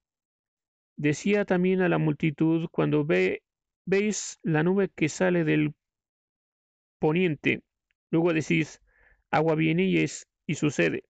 [0.97, 3.43] Decía también a la multitud, cuando ve,
[3.86, 5.73] veis la nube que sale del
[6.99, 7.63] poniente,
[8.12, 8.81] luego decís,
[9.29, 11.03] agua viene y es y sucede.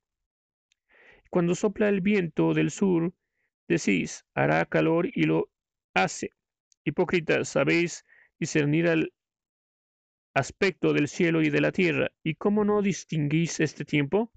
[1.30, 3.13] Cuando sopla el viento del sur,
[3.67, 5.50] decís, hará calor y lo
[5.93, 6.32] hace.
[6.84, 8.06] Hipócritas, sabéis
[8.39, 9.13] discernir el
[10.34, 14.32] aspecto del cielo y de la tierra, ¿y cómo no distinguís este tiempo?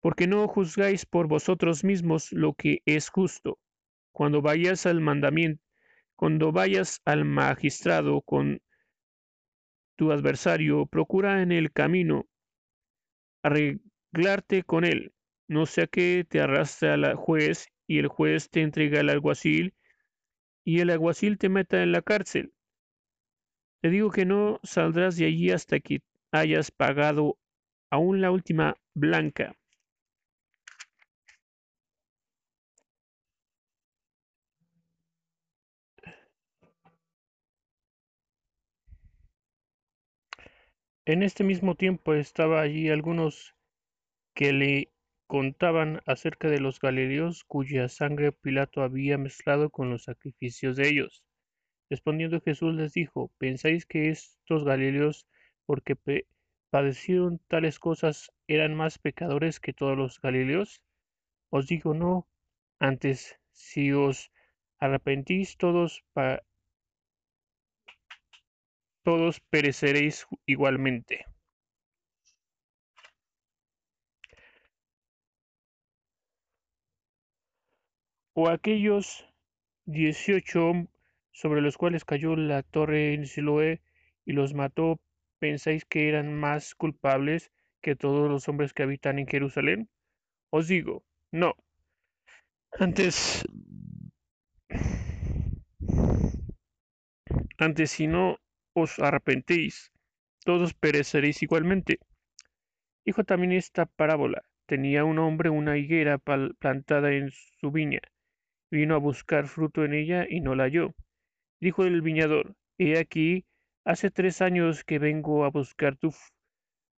[0.00, 3.58] Porque no juzgáis por vosotros mismos lo que es justo.
[4.20, 5.62] Cuando vayas al mandamiento,
[6.14, 8.60] cuando vayas al magistrado con
[9.96, 12.26] tu adversario, procura en el camino
[13.42, 15.14] arreglarte con él,
[15.48, 19.72] no sea que te arrastre al juez y el juez te entrega al alguacil
[20.66, 22.52] y el alguacil te meta en la cárcel.
[23.80, 27.38] Te digo que no saldrás de allí hasta que hayas pagado
[27.88, 29.56] aún la última blanca.
[41.06, 43.54] En este mismo tiempo estaba allí algunos
[44.34, 44.92] que le
[45.26, 51.24] contaban acerca de los Galileos cuya sangre Pilato había mezclado con los sacrificios de ellos.
[51.88, 55.26] Respondiendo Jesús les dijo, ¿pensáis que estos Galileos,
[55.64, 55.96] porque
[56.68, 60.82] padecieron tales cosas, eran más pecadores que todos los Galileos?
[61.48, 62.28] Os digo no,
[62.78, 64.30] antes, si os
[64.78, 66.04] arrepentís todos,
[69.02, 71.26] todos pereceréis igualmente.
[78.40, 79.26] o aquellos
[79.84, 80.72] dieciocho
[81.32, 83.82] sobre los cuales cayó la torre en Siloé
[84.24, 84.98] y los mató,
[85.38, 89.88] pensáis que eran más culpables que todos los hombres que habitan en Jerusalén?
[90.50, 91.54] Os digo, no.
[92.78, 93.44] Antes,
[97.58, 98.38] antes si no
[98.74, 99.92] os arrepentéis,
[100.44, 101.98] todos pereceréis igualmente.
[103.04, 104.42] Dijo también esta parábola.
[104.66, 108.00] Tenía un hombre una higuera plantada en su viña.
[108.70, 110.94] Vino a buscar fruto en ella y no la halló.
[111.60, 113.44] Dijo el viñador, He aquí,
[113.84, 116.14] hace tres años que vengo a buscar tu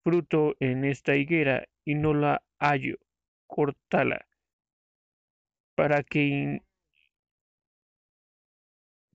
[0.04, 2.98] fruto en esta higuera y no la hallo.
[3.48, 4.28] Cortala.
[5.76, 6.62] ¿Para qué,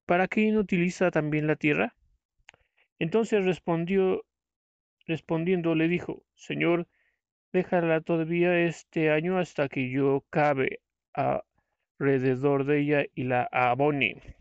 [0.07, 1.95] ¿Para qué inutiliza también la tierra?
[2.99, 4.25] Entonces respondió,
[5.07, 6.89] respondiendo le dijo, Señor,
[7.53, 10.81] déjala todavía este año hasta que yo cabe
[11.15, 14.37] alrededor de ella y la abone.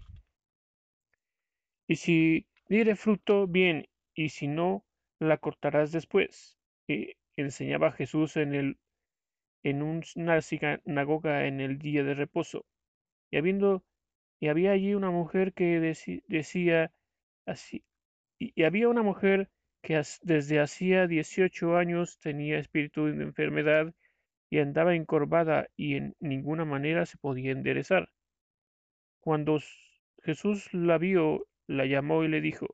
[1.88, 4.86] Y si diere fruto, bien, y si no,
[5.20, 6.58] la cortarás después.
[6.88, 8.78] Y enseñaba Jesús en, el,
[9.64, 12.66] en una sinagoga en el día de reposo.
[13.32, 13.84] Y habiendo
[14.40, 15.80] y había allí una mujer que
[16.28, 16.92] decía
[17.46, 17.84] así,
[18.40, 19.50] y, había una mujer
[19.82, 23.94] que desde hacía 18 años tenía espíritu de enfermedad
[24.50, 28.10] y andaba encorvada y en ninguna manera se podía enderezar.
[29.20, 29.60] Cuando
[30.24, 32.68] Jesús la vio, la llamó y le dijo,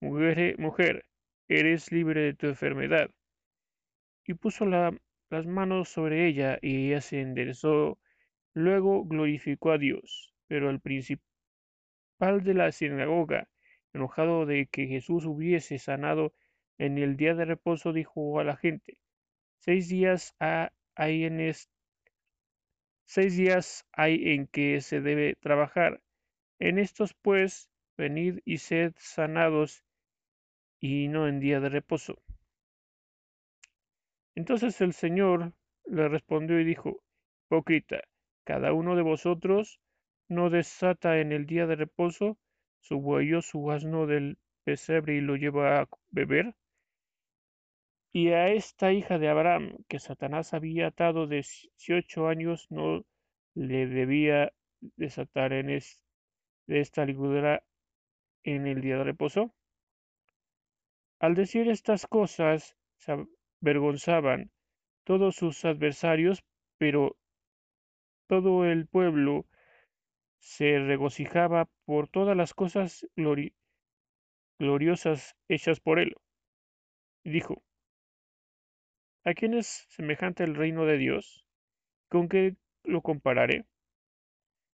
[0.00, 1.06] Mujer, mujer
[1.48, 3.10] eres libre de tu enfermedad.
[4.26, 7.98] Y puso las manos sobre ella y ella se enderezó.
[8.54, 10.34] Luego glorificó a Dios.
[10.46, 11.22] Pero el principal
[12.42, 13.48] de la sinagoga,
[13.94, 16.34] enojado de que Jesús hubiese sanado
[16.78, 18.98] en el día de reposo, dijo a la gente,
[19.58, 20.34] seis días
[20.96, 21.54] hay en
[23.06, 26.02] seis días hay en que se debe trabajar.
[26.58, 29.84] En estos pues, venid y sed sanados,
[30.80, 32.18] y no en día de reposo.
[34.34, 35.52] Entonces el Señor
[35.86, 37.02] le respondió y dijo,
[37.46, 38.02] Hipócrita,
[38.44, 39.80] cada uno de vosotros
[40.28, 42.36] no desata en el día de reposo
[42.84, 46.54] su buey o su asno del pesebre y lo lleva a beber?
[48.12, 53.04] Y a esta hija de Abraham, que Satanás había atado de dieciocho años, no
[53.54, 54.52] le debía
[54.96, 57.64] desatar en de esta ligudera
[58.42, 59.54] en el día de reposo.
[61.20, 63.26] Al decir estas cosas, se
[63.62, 64.50] avergonzaban
[65.04, 66.44] todos sus adversarios,
[66.76, 67.16] pero
[68.26, 69.46] todo el pueblo
[70.38, 73.06] se regocijaba por todas las cosas
[74.58, 76.14] gloriosas hechas por él.
[77.24, 77.62] Y dijo,
[79.24, 81.46] ¿A quién es semejante el reino de Dios?
[82.08, 83.64] ¿Con qué lo compararé?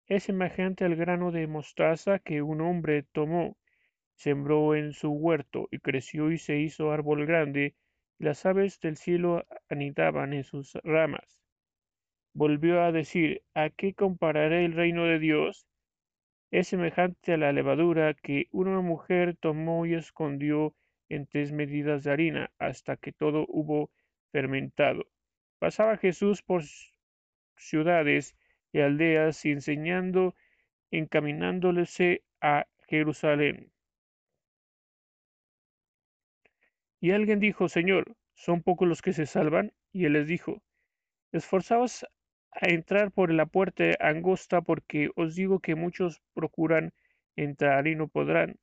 [0.06, 3.56] Es semejante al grano de mostaza que un hombre tomó,
[4.16, 7.76] sembró en su huerto y creció y se hizo árbol grande,
[8.18, 11.39] y las aves del cielo anidaban en sus ramas
[12.32, 15.66] volvió a decir, ¿a qué compararé el reino de Dios?
[16.50, 20.74] Es semejante a la levadura que una mujer tomó y escondió
[21.08, 23.90] en tres medidas de harina hasta que todo hubo
[24.32, 25.06] fermentado.
[25.58, 26.62] Pasaba Jesús por
[27.56, 28.36] ciudades
[28.72, 30.34] y aldeas enseñando,
[30.90, 33.70] encaminándose a Jerusalén.
[37.00, 39.72] Y alguien dijo, Señor, ¿son pocos los que se salvan?
[39.92, 40.62] Y él les dijo,
[41.32, 42.06] Esforzaos
[42.52, 46.92] a entrar por la puerta angosta, porque os digo que muchos procuran
[47.36, 48.56] entrar y no podrán.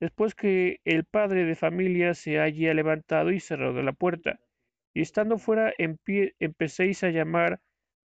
[0.00, 4.40] Después que el padre de familia se haya levantado y cerrado la puerta,
[4.92, 7.60] y estando fuera en pie, empecéis a llamar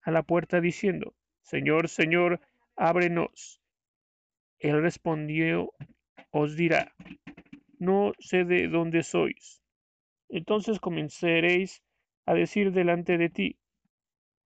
[0.02, 2.40] a la puerta diciendo, Señor, Señor,
[2.76, 3.60] ábrenos.
[4.58, 5.72] Él respondió,
[6.30, 6.94] os dirá,
[7.78, 9.62] no sé de dónde sois.
[10.28, 11.82] Entonces comenzaréis
[12.26, 13.58] a decir delante de ti,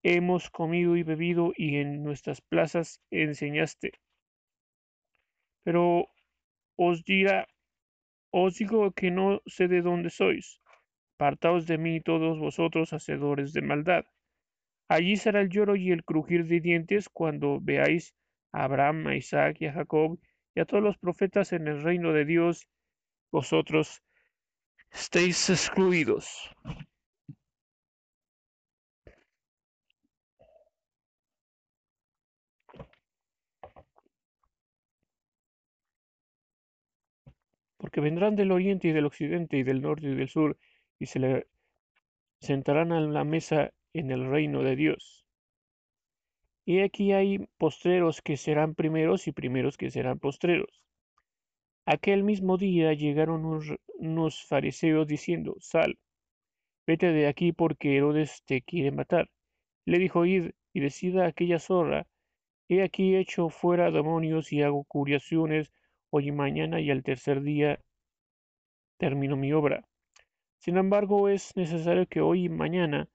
[0.03, 3.93] hemos comido y bebido y en nuestras plazas enseñaste.
[5.63, 6.09] Pero
[6.77, 7.47] os dirá,
[8.31, 10.61] os digo que no sé de dónde sois.
[11.17, 14.05] Apartaos de mí todos vosotros hacedores de maldad.
[14.89, 18.15] Allí será el lloro y el crujir de dientes cuando veáis
[18.53, 20.19] a Abraham, a Isaac y a Jacob
[20.55, 22.67] y a todos los profetas en el reino de Dios.
[23.31, 24.03] Vosotros
[24.91, 26.51] estéis excluidos.
[37.91, 40.57] Porque vendrán del oriente y del occidente y del norte y del sur,
[41.01, 41.49] y se le
[42.41, 45.27] sentarán a la mesa en el reino de Dios.
[46.65, 50.85] Y aquí hay postreros que serán primeros y primeros que serán postreros.
[51.85, 53.45] Aquel mismo día llegaron
[53.99, 55.99] unos, fariseos diciendo, Sal,
[56.87, 59.29] vete de aquí porque Herodes te quiere matar.
[59.85, 62.07] Le dijo, id y decida aquella zorra,
[62.69, 65.73] he aquí hecho fuera demonios y hago curaciones
[66.11, 67.81] hoy y mañana y al tercer día
[68.99, 69.85] termino mi obra.
[70.59, 73.09] Sin embargo, es necesario que hoy y mañana,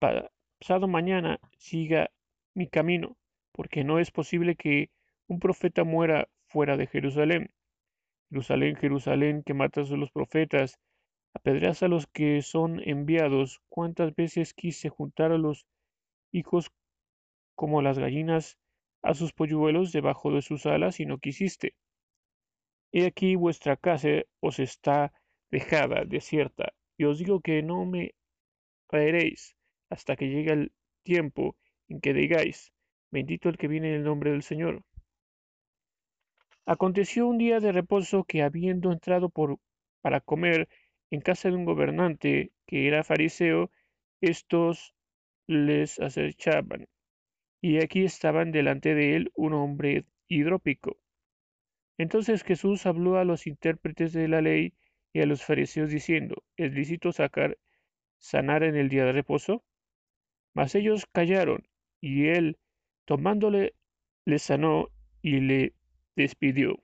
[0.00, 2.10] pasado mañana, siga
[2.54, 3.16] mi camino,
[3.52, 4.90] porque no es posible que
[5.28, 7.50] un profeta muera fuera de Jerusalén.
[8.28, 10.80] Jerusalén, Jerusalén, que matas a los profetas,
[11.34, 13.60] apedreas a los que son enviados.
[13.68, 15.66] ¿Cuántas veces quise juntar a los
[16.32, 16.72] hijos
[17.54, 18.58] como las gallinas
[19.02, 21.74] a sus polluelos debajo de sus alas y no quisiste?
[22.92, 25.12] He aquí vuestra casa os está
[25.50, 28.14] dejada, desierta, y os digo que no me
[28.88, 29.56] traeréis
[29.90, 30.72] hasta que llegue el
[31.02, 31.56] tiempo
[31.88, 32.72] en que digáis,
[33.10, 34.82] bendito el que viene en el nombre del Señor.
[36.66, 39.58] Aconteció un día de reposo que habiendo entrado por,
[40.02, 40.68] para comer
[41.10, 43.70] en casa de un gobernante que era fariseo,
[44.20, 44.94] estos
[45.46, 46.86] les acechaban.
[47.60, 50.98] Y aquí estaban delante de él un hombre hidrópico.
[52.00, 54.72] Entonces Jesús habló a los intérpretes de la ley
[55.12, 57.58] y a los fariseos diciendo, ¿es lícito sacar,
[58.16, 59.62] sanar en el día de reposo?
[60.54, 61.68] Mas ellos callaron,
[62.00, 62.56] y él,
[63.04, 63.74] tomándole,
[64.24, 64.88] le sanó
[65.20, 65.74] y le
[66.16, 66.82] despidió.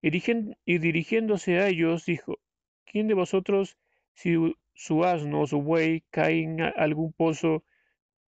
[0.00, 2.38] Y, dirigiéndose a ellos, dijo,
[2.84, 3.76] ¿quién de vosotros,
[4.14, 4.36] si
[4.74, 7.64] su asno o su buey cae en algún pozo,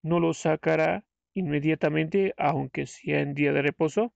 [0.01, 1.03] no lo sacará
[1.33, 4.13] inmediatamente, aunque sea en día de reposo?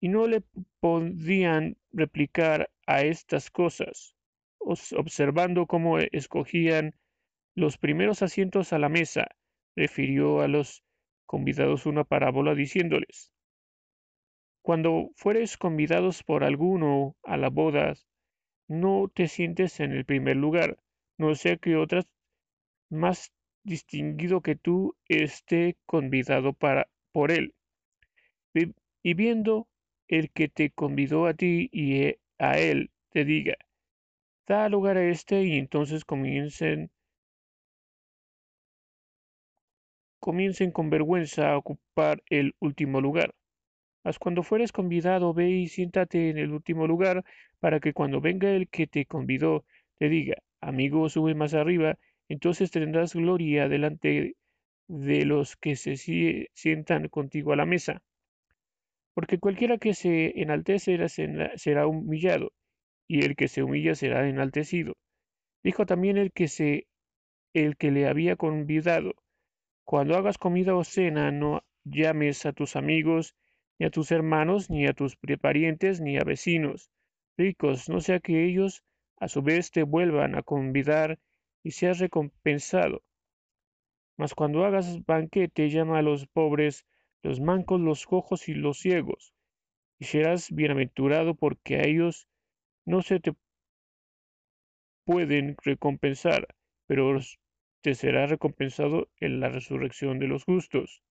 [0.00, 0.42] Y no le
[0.80, 4.14] podían replicar a estas cosas,
[4.58, 6.94] observando cómo escogían
[7.54, 9.28] los primeros asientos a la mesa,
[9.76, 10.82] refirió a los
[11.26, 13.32] convidados una parábola diciéndoles,
[14.62, 17.94] Cuando fueres convidados por alguno a la boda,
[18.68, 20.78] no te sientes en el primer lugar,
[21.18, 22.06] no sea que otras
[22.90, 23.32] más
[23.62, 27.54] distinguido que tú esté convidado por él.
[29.02, 29.68] Y viendo
[30.08, 33.56] el que te convidó a ti y e, a él te diga,
[34.46, 36.90] da lugar a este y entonces comiencen
[40.20, 43.34] comiencen con vergüenza a ocupar el último lugar.
[44.04, 47.24] Mas cuando fueres convidado, ve y siéntate en el último lugar,
[47.60, 49.64] para que cuando venga el que te convidó,
[49.98, 51.98] te diga, amigo, sube más arriba,
[52.28, 54.36] entonces tendrás gloria delante
[54.88, 55.96] de los que se
[56.54, 58.02] sientan contigo a la mesa.
[59.14, 62.52] Porque cualquiera que se enaltece será humillado,
[63.08, 64.94] y el que se humilla será enaltecido.
[65.62, 66.86] Dijo también el que se
[67.54, 69.14] el que le había convidado,
[69.84, 73.36] cuando hagas comida o cena, no llames a tus amigos,
[73.78, 76.90] ni a tus hermanos, ni a tus parientes, ni a vecinos
[77.36, 78.82] ricos, no sea que ellos
[79.16, 81.18] a su vez te vuelvan a convidar
[81.62, 83.02] y seas recompensado.
[84.16, 86.84] Mas cuando hagas banquete, llama a los pobres,
[87.24, 89.34] los mancos, los cojos y los ciegos,
[89.98, 92.28] y serás bienaventurado porque a ellos
[92.84, 93.32] no se te
[95.06, 96.46] pueden recompensar,
[96.86, 97.18] pero
[97.80, 101.02] te será recompensado en la resurrección de los justos.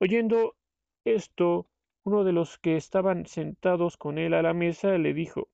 [0.00, 0.56] Oyendo
[1.04, 1.68] esto,
[2.04, 5.48] uno de los que estaban sentados con él a la mesa le dijo,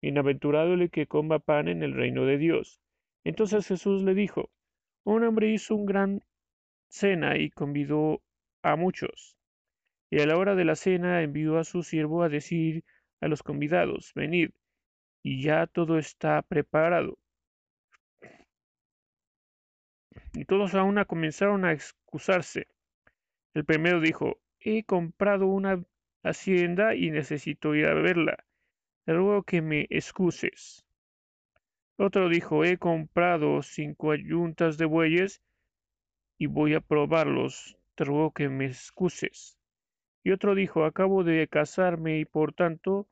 [0.00, 2.80] Bienaventurado el que coma pan en el reino de Dios.
[3.24, 4.50] Entonces Jesús le dijo,
[5.04, 6.22] Un hombre hizo un gran
[6.88, 8.22] cena y convidó
[8.72, 9.36] a muchos.
[10.10, 12.84] Y a la hora de la cena envió a su siervo a decir
[13.20, 14.50] a los convidados, Venid,
[15.22, 17.18] y ya todo está preparado.
[20.34, 22.68] y todos a una comenzaron a excusarse.
[23.54, 25.82] El primero dijo, he comprado una
[26.22, 28.44] hacienda y necesito ir a verla.
[29.04, 30.84] Te ruego que me excuses.
[31.96, 35.42] Otro dijo, he comprado cinco ayuntas de bueyes
[36.38, 37.77] y voy a probarlos.
[37.98, 39.58] Te ruego que me excuses.
[40.22, 43.08] Y otro dijo, acabo de casarme y por tanto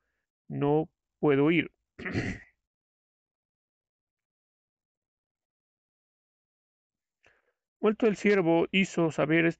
[0.47, 1.73] no puedo ir.
[7.81, 9.59] Vuelto el siervo hizo saber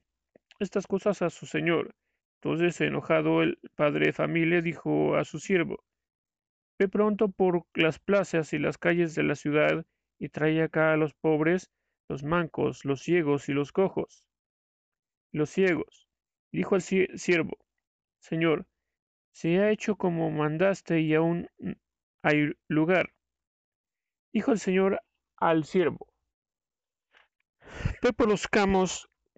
[0.59, 1.93] estas cosas a su señor.
[2.41, 5.83] Entonces, enojado el padre de familia dijo a su siervo,
[6.79, 9.85] Ve pronto por las plazas y las calles de la ciudad
[10.19, 11.69] y trae acá a los pobres,
[12.07, 14.23] los mancos, los ciegos y los cojos.
[15.31, 16.07] Los ciegos.
[16.51, 17.57] Dijo el siervo,
[18.19, 18.65] Señor,
[19.31, 21.49] se ha hecho como mandaste y aún
[22.23, 23.13] hay lugar.
[24.33, 25.01] Dijo el Señor
[25.35, 26.07] al siervo,
[28.01, 28.47] Ve por los,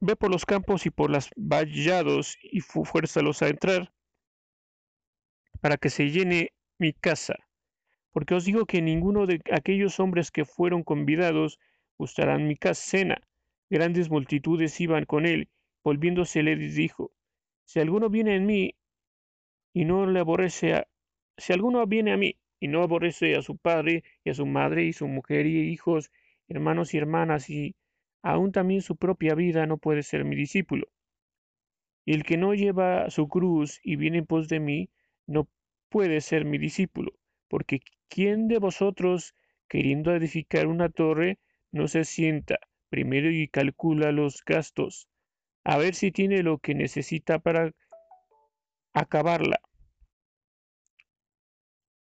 [0.01, 3.91] ve por los campos y por las vallados y fuérzalos a entrar,
[5.61, 7.35] para que se llene mi casa.
[8.11, 11.59] Porque os digo que ninguno de aquellos hombres que fueron convidados
[11.97, 13.21] gustarán mi cena.
[13.69, 15.49] Grandes multitudes iban con él,
[15.83, 17.11] volviéndose les dijo,
[17.65, 18.75] si alguno viene en mí
[19.73, 20.87] y no le aborrece a,
[21.37, 24.83] si alguno viene a mí y no aborrece a su padre y a su madre
[24.85, 26.11] y su mujer y hijos,
[26.47, 27.75] hermanos y hermanas y
[28.21, 30.87] aún también su propia vida no puede ser mi discípulo.
[32.05, 34.89] Y el que no lleva su cruz y viene en pos de mí,
[35.27, 35.47] no
[35.89, 37.13] puede ser mi discípulo,
[37.47, 39.35] porque ¿quién de vosotros,
[39.67, 41.37] queriendo edificar una torre,
[41.71, 42.59] no se sienta
[42.89, 45.07] primero y calcula los gastos,
[45.69, 47.71] a ver si tiene lo que necesita para
[48.93, 49.61] acabarla?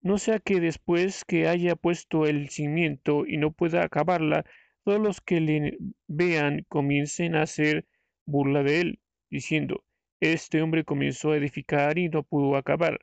[0.02, 4.46] No sea que después que haya puesto el cimiento y no pueda acabarla,
[4.84, 7.86] todos los que le vean comiencen a hacer
[8.26, 9.00] burla de él,
[9.30, 9.84] diciendo,
[10.20, 13.00] este hombre comenzó a edificar y no pudo acabar.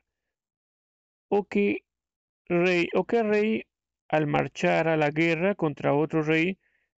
[1.29, 1.85] O que
[2.49, 3.63] rey, o que rey
[4.09, 6.57] al marchar a la guerra contra otro rey,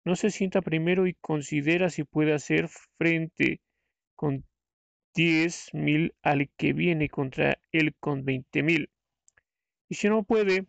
[0.09, 3.61] no se sienta primero y considera si puede hacer frente
[4.15, 4.43] con
[5.13, 8.89] diez mil al que viene contra él con veinte mil.
[9.87, 10.65] Y si no puede,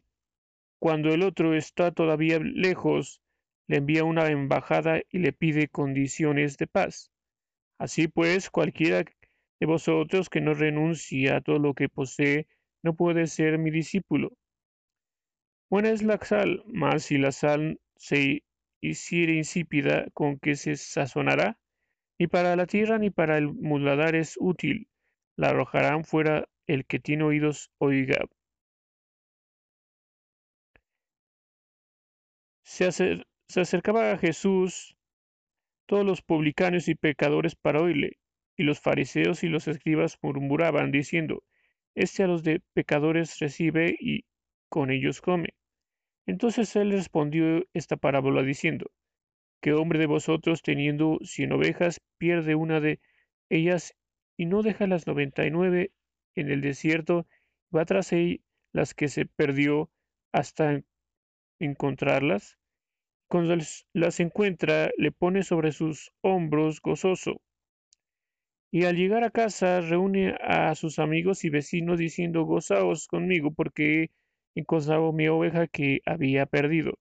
[0.78, 3.20] cuando el otro está todavía lejos,
[3.66, 7.10] le envía una embajada y le pide condiciones de paz.
[7.78, 9.04] Así pues, cualquiera
[9.58, 12.46] de vosotros que no renuncie a todo lo que posee,
[12.82, 14.32] no puede ser mi discípulo.
[15.70, 18.42] Buena es la sal, mas si la sal se
[18.80, 21.58] hiciere insípida, ¿con qué se sazonará?
[22.18, 24.88] Ni para la tierra ni para el muladar es útil.
[25.36, 28.24] La arrojarán fuera el que tiene oídos oiga.
[32.64, 34.96] Se, se acercaba a Jesús
[35.86, 38.18] todos los publicanos y pecadores para oírle,
[38.56, 41.42] y los fariseos y los escribas murmuraban, diciendo,
[41.96, 44.24] Este a los de pecadores recibe y
[44.68, 45.48] con ellos come.
[46.30, 48.92] Entonces él respondió esta parábola diciendo,
[49.60, 53.00] ¿Qué hombre de vosotros teniendo cien ovejas pierde una de
[53.48, 53.96] ellas
[54.36, 55.90] y no deja las noventa y nueve
[56.36, 57.26] en el desierto,
[57.74, 58.12] va tras
[58.72, 59.90] las que se perdió
[60.30, 60.80] hasta
[61.58, 62.56] encontrarlas?
[63.28, 63.56] Cuando
[63.92, 67.40] las encuentra, le pone sobre sus hombros gozoso.
[68.70, 74.12] Y al llegar a casa, reúne a sus amigos y vecinos diciendo, gozaos conmigo porque
[74.54, 76.98] encontrado mi oveja que había perdido.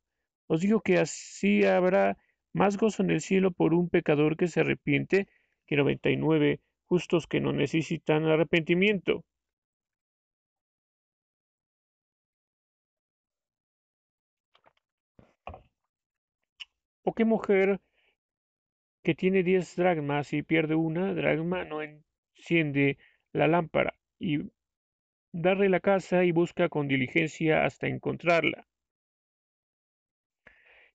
[0.47, 2.17] Os digo que así habrá
[2.53, 5.27] más gozo en el cielo por un pecador que se arrepiente
[5.67, 9.23] que noventa y nueve justos que no necesitan arrepentimiento.
[17.03, 17.79] ¿O qué mujer
[19.03, 22.97] que tiene diez dragmas y pierde una dragma no enciende
[23.33, 24.39] la lámpara y
[25.31, 28.67] darle la casa y busca con diligencia hasta encontrarla?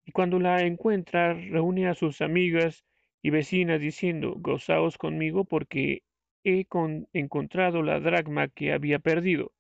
[0.05, 2.85] Y cuando la encuentra, reúne a sus amigas
[3.22, 6.03] y vecinas diciendo, gozaos conmigo porque
[6.45, 6.66] he
[7.14, 9.53] encontrado la dragma que había perdido.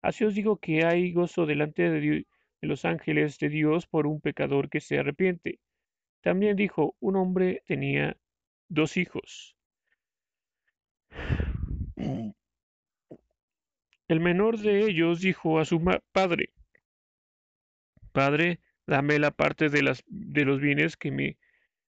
[0.00, 2.26] Así os digo que hay gozo delante de
[2.62, 5.60] los ángeles de Dios por un pecador que se arrepiente.
[6.22, 8.16] También dijo, un hombre tenía
[8.68, 9.56] dos hijos.
[14.12, 15.82] El menor de ellos dijo a su
[16.12, 16.50] padre,
[18.12, 21.38] Padre, dame la parte de, los bienes que me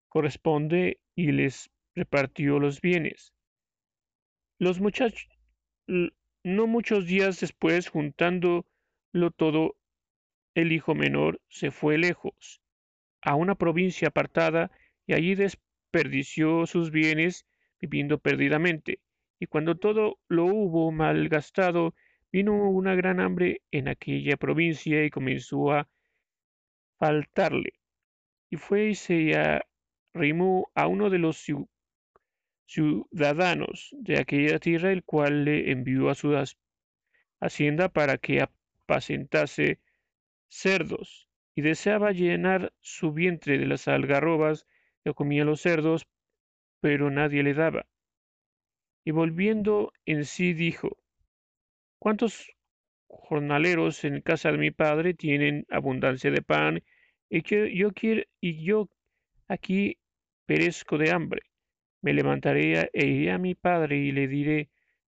[0.09, 3.35] corresponde y les repartió los bienes.
[4.59, 5.29] Los muchachos,
[5.87, 8.65] no muchos días después, juntándolo
[9.37, 9.77] todo,
[10.55, 12.63] el hijo menor se fue lejos
[13.21, 14.71] a una provincia apartada
[15.07, 17.45] y allí desperdició sus bienes
[17.83, 19.01] viviendo perdidamente.
[19.39, 21.95] Y cuando todo lo hubo malgastado,
[22.35, 25.89] vino una gran hambre en aquella provincia y comenzó a
[26.99, 27.75] faltarle.
[28.51, 29.37] Y fue y se
[30.13, 31.47] arrimó a uno de los
[32.67, 36.37] ciudadanos de aquella tierra, el cual le envió a su
[37.39, 39.79] hacienda para que apacentase
[40.49, 44.67] cerdos y deseaba llenar su vientre de las algarrobas
[45.05, 46.09] que comían los cerdos,
[46.81, 47.87] pero nadie le daba.
[49.05, 50.99] Y volviendo en sí dijo,
[51.99, 52.53] ¿cuántos
[53.09, 56.83] jornaleros en casa de mi padre tienen abundancia de pan
[57.29, 58.89] y que yo quiero y yo
[59.49, 59.99] aquí
[60.47, 61.43] perezco de hambre?
[62.03, 64.71] Me levantaré e iré a mi padre y le diré,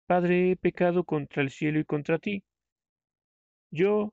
[0.10, 2.44] Padre, he pecado contra el cielo y contra ti.
[3.70, 4.12] Yo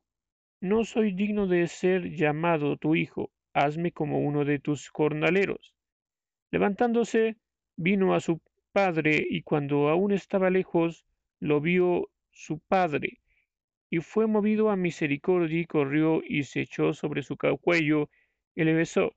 [0.61, 5.73] no soy digno de ser llamado tu hijo, hazme como uno de tus jornaleros.
[6.51, 7.39] Levantándose,
[7.77, 8.43] vino a su
[8.73, 11.07] padre y cuando aún estaba lejos,
[11.41, 13.19] lo vio su padre
[13.89, 18.11] y fue movido a misericordia y corrió y se echó sobre su cuello
[18.55, 19.15] y le besó.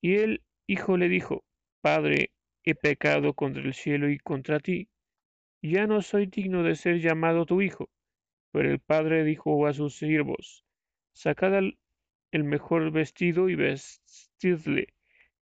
[0.00, 1.44] Y el hijo le dijo,
[1.80, 2.32] Padre,
[2.64, 4.88] he pecado contra el cielo y contra ti,
[5.62, 7.88] ya no soy digno de ser llamado tu hijo.
[8.50, 10.64] Pero el padre dijo a sus siervos,
[11.12, 11.54] Sacad
[12.32, 14.94] el mejor vestido y vestidle,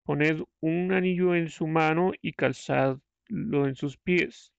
[0.03, 3.01] poned un anillo en su mano y calzadlo
[3.67, 4.53] en sus pies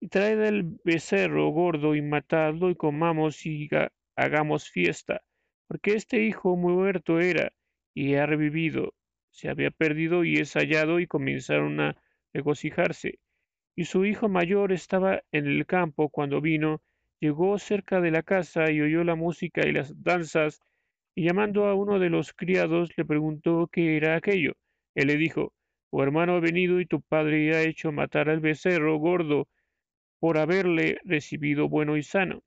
[0.00, 3.68] y traed el becerro gordo y matadlo y comamos y
[4.16, 5.22] hagamos fiesta,
[5.66, 7.52] porque este hijo muerto era
[7.94, 8.94] y ha revivido,
[9.30, 11.96] se había perdido y es hallado y comenzaron a
[12.32, 13.18] regocijarse.
[13.76, 16.82] Y su hijo mayor estaba en el campo cuando vino,
[17.20, 20.60] llegó cerca de la casa y oyó la música y las danzas,
[21.14, 24.52] y llamando a uno de los criados le preguntó qué era aquello.
[24.94, 25.52] Él le dijo,
[25.90, 29.48] Tu hermano ha venido y tu padre ha hecho matar al becerro gordo
[30.24, 32.42] por haberle recibido bueno y sano.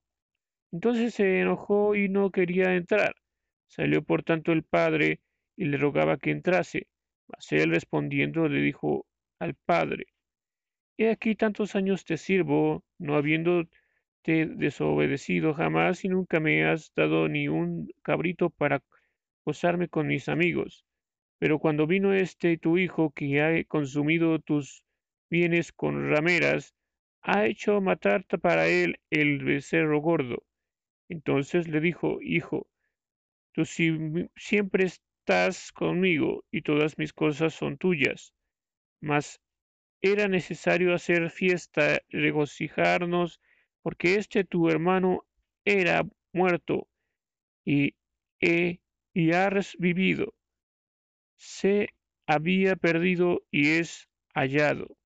[0.71, 3.13] Entonces se enojó y no quería entrar.
[3.67, 5.21] Salió por tanto el padre
[5.55, 6.87] y le rogaba que entrase.
[7.27, 9.05] Mas él respondiendo le dijo
[9.37, 10.07] al padre,
[10.97, 13.69] He aquí tantos años te sirvo, no habiéndote
[14.23, 18.81] desobedecido jamás y nunca me has dado ni un cabrito para
[19.45, 20.83] gozarme con mis amigos.
[21.37, 24.83] Pero cuando vino este tu hijo que ha consumido tus
[25.29, 26.73] bienes con rameras,
[27.27, 30.45] ha hecho matar para él el becerro gordo.
[31.09, 32.67] Entonces le dijo, Hijo,
[33.51, 38.33] tú siempre estás conmigo y todas mis cosas son tuyas.
[39.01, 39.41] Mas
[40.01, 43.41] era necesario hacer fiesta, regocijarnos,
[43.81, 45.25] porque este tu hermano
[45.65, 46.87] era muerto
[47.65, 47.95] y,
[48.39, 48.79] he,
[49.13, 49.49] y ha
[49.79, 50.33] vivido.
[51.35, 51.89] Se
[52.25, 54.96] había perdido y es hallado.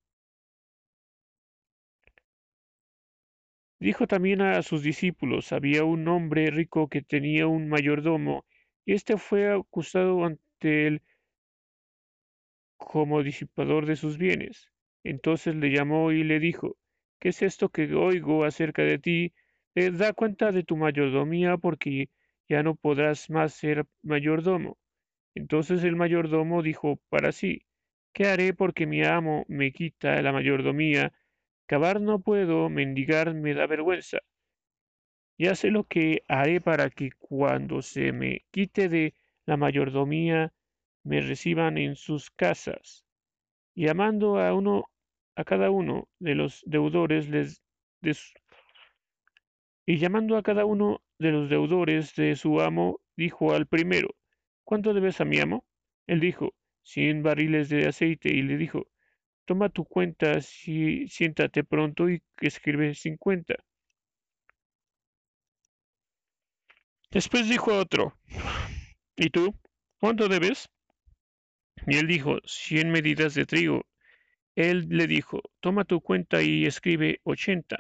[3.82, 8.46] Dijo también a sus discípulos, había un hombre rico que tenía un mayordomo,
[8.86, 11.02] y éste fue acusado ante él
[12.78, 14.70] como disipador de sus bienes.
[15.04, 16.78] Entonces le llamó y le dijo,
[17.20, 19.34] ¿qué es esto que oigo acerca de ti?
[19.74, 22.10] Eh, da cuenta de tu mayordomía porque
[22.48, 24.78] ya no podrás más ser mayordomo.
[25.36, 27.64] Entonces el mayordomo dijo para sí,
[28.14, 31.14] ¿qué haré porque mi amo me quita la mayordomía
[31.72, 34.18] Cavar no puedo, mendigar me da vergüenza.
[35.38, 39.14] Ya sé lo que haré para que cuando se me quite de
[39.46, 40.52] la mayordomía
[41.06, 43.06] me reciban en sus casas.
[43.74, 44.90] Y llamando a uno
[45.38, 47.64] a cada uno de los deudores les
[49.86, 54.10] y llamando a cada uno de los deudores de su amo, dijo al primero,
[54.66, 55.64] ¿cuánto debes a mi amo?
[56.06, 56.54] Él dijo,
[56.84, 58.91] cien barriles de aceite, y le dijo,
[59.52, 63.56] Toma tu cuenta, si, siéntate pronto y escribe cincuenta.
[67.10, 68.18] Después dijo otro,
[69.18, 69.54] ¿y tú?
[70.00, 70.70] ¿Cuánto debes?
[71.86, 73.86] Y él dijo, cien medidas de trigo.
[74.56, 77.78] Él le dijo, toma tu cuenta y escribe ochenta.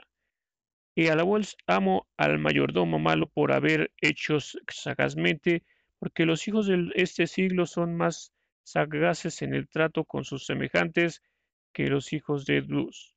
[0.93, 5.63] Y alabó el amo al mayordomo malo por haber hecho sagazmente,
[5.99, 11.22] porque los hijos de este siglo son más sagaces en el trato con sus semejantes
[11.74, 13.15] que los hijos de luz.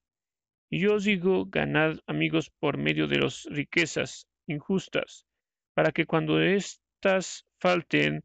[0.70, 5.26] Y yo os digo, ganad amigos por medio de las riquezas injustas,
[5.74, 8.24] para que cuando éstas falten,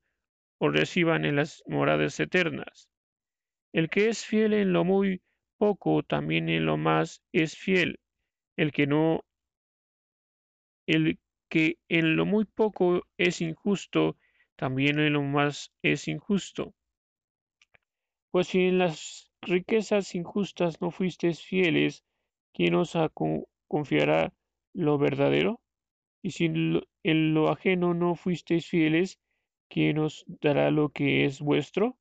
[0.59, 2.89] os reciban en las moradas eternas.
[3.71, 5.21] El que es fiel en lo muy
[5.57, 7.99] poco, también en lo más es fiel.
[8.57, 9.23] El que no,
[10.87, 11.19] el
[11.49, 14.17] que en lo muy poco es injusto,
[14.55, 16.73] también en lo más es injusto.
[18.31, 22.03] Pues si en las riquezas injustas no fuisteis fieles,
[22.53, 22.97] ¿quién os
[23.67, 24.33] confiará
[24.73, 25.61] lo verdadero?
[26.21, 29.19] Y si en lo ajeno no fuisteis fieles,
[29.69, 31.97] ¿quién os dará lo que es vuestro?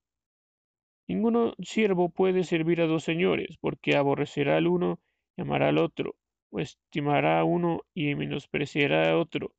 [1.09, 5.01] Ninguno siervo puede servir a dos señores, porque aborrecerá al uno
[5.37, 6.17] y amará al otro,
[6.51, 9.55] o estimará a uno y menospreciará a otro.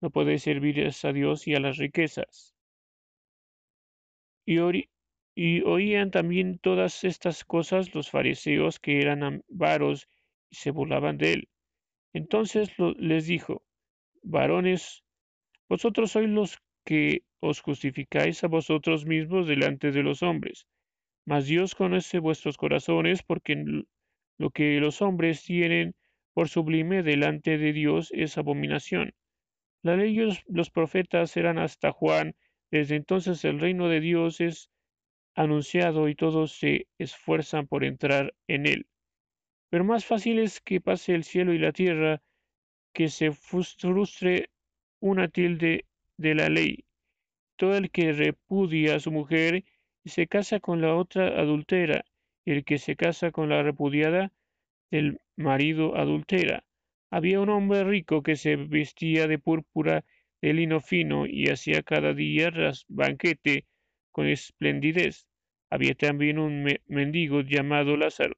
[0.00, 2.54] No podéis servir a Dios y a las riquezas.
[4.46, 4.58] Y,
[5.38, 10.08] y oían también todas estas cosas los fariseos que eran avaros
[10.50, 11.48] y se burlaban de él.
[12.14, 13.62] Entonces les dijo,
[14.22, 15.04] varones,
[15.68, 20.66] vosotros sois los que os justificáis a vosotros mismos delante de los hombres,
[21.26, 23.62] mas Dios conoce vuestros corazones porque
[24.38, 25.94] lo que los hombres tienen
[26.32, 29.12] por sublime delante de Dios es abominación.
[29.82, 32.34] La ley y los profetas eran hasta Juan,
[32.70, 34.70] desde entonces el reino de Dios es
[35.36, 38.86] anunciado y todos se esfuerzan por entrar en él.
[39.68, 42.22] Pero más fácil es que pase el cielo y la tierra,
[42.92, 44.48] que se frustre
[45.00, 45.84] una tilde
[46.16, 46.84] de la ley.
[47.56, 49.64] Todo el que repudia a su mujer
[50.02, 52.04] y se casa con la otra adultera,
[52.44, 54.32] y el que se casa con la repudiada
[54.90, 56.64] del marido adultera.
[57.10, 60.04] Había un hombre rico que se vestía de púrpura
[60.40, 62.50] de lino fino y hacía cada día
[62.88, 63.66] banquete
[64.16, 65.26] con esplendidez.
[65.68, 68.34] Había también un mendigo llamado Lázaro,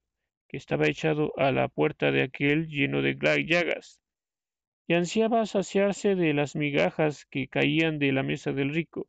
[0.48, 3.16] que estaba echado a la puerta de aquel lleno de
[3.46, 4.02] llagas,
[4.88, 9.06] y ansiaba saciarse de las migajas que caían de la mesa del rico,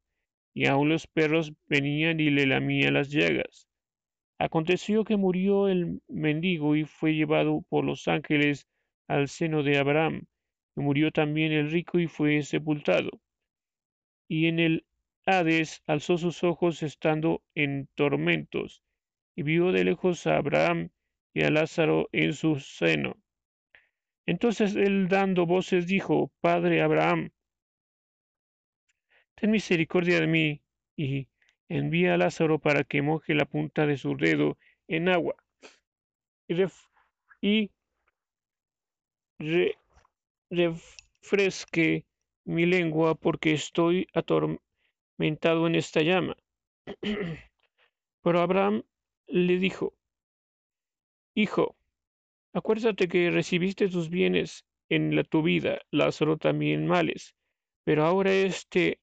[0.54, 3.68] y aun los perros venían y le lamían las llagas.
[4.38, 8.68] Aconteció que murió el mendigo y fue llevado por los ángeles
[9.08, 10.28] al seno de Abraham,
[10.76, 13.10] y murió también el rico y fue sepultado.
[14.28, 14.86] Y en el
[15.86, 18.82] Alzó sus ojos estando en tormentos,
[19.36, 20.90] y vio de lejos a Abraham
[21.36, 23.16] y a Lázaro en su seno.
[24.26, 27.30] Entonces él dando voces dijo, Padre Abraham,
[29.36, 30.64] ten misericordia de mí,
[30.96, 31.28] y
[31.68, 34.58] envía a Lázaro para que moje la punta de su dedo
[34.88, 35.36] en agua,
[37.40, 37.70] y,
[40.50, 42.06] refresque
[42.46, 44.08] mi lengua porque estoy
[45.20, 46.38] atormentado en esta llama.
[48.24, 48.84] Pero Abraham
[49.28, 49.94] le dijo,
[51.36, 51.76] Hijo,
[52.54, 57.36] acuérdate que recibiste tus bienes en la, tu vida, Lázaro también males,
[57.84, 59.00] pero ahora este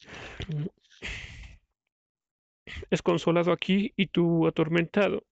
[2.90, 5.24] es consolado aquí y tú atormentado.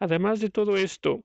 [0.00, 1.22] Además de todo esto,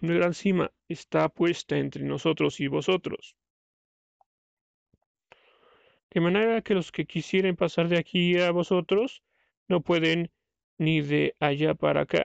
[0.00, 3.36] una gran cima está puesta entre nosotros y vosotros.
[6.18, 9.22] De manera que los que quisieren pasar de aquí a vosotros
[9.68, 10.32] no pueden
[10.76, 12.24] ni de allá para acá.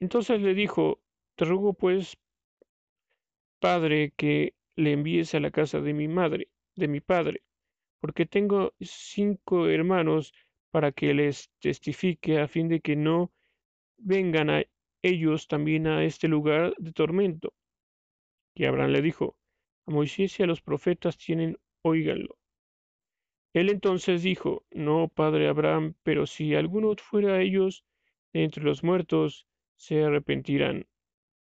[0.00, 1.00] Entonces le dijo,
[1.36, 2.18] te ruego pues,
[3.60, 7.44] padre, que le envíes a la casa de mi madre, de mi padre,
[8.00, 10.34] porque tengo cinco hermanos
[10.72, 13.30] para que les testifique a fin de que no
[13.98, 14.64] vengan a
[15.00, 17.54] ellos también a este lugar de tormento.
[18.52, 19.36] Y Abraham le dijo,
[19.86, 22.38] a Moisés y a los profetas tienen, oíganlo.
[23.52, 27.84] Él entonces dijo, no, padre Abraham, pero si alguno fuera a ellos
[28.32, 30.86] de entre los muertos, se arrepentirán.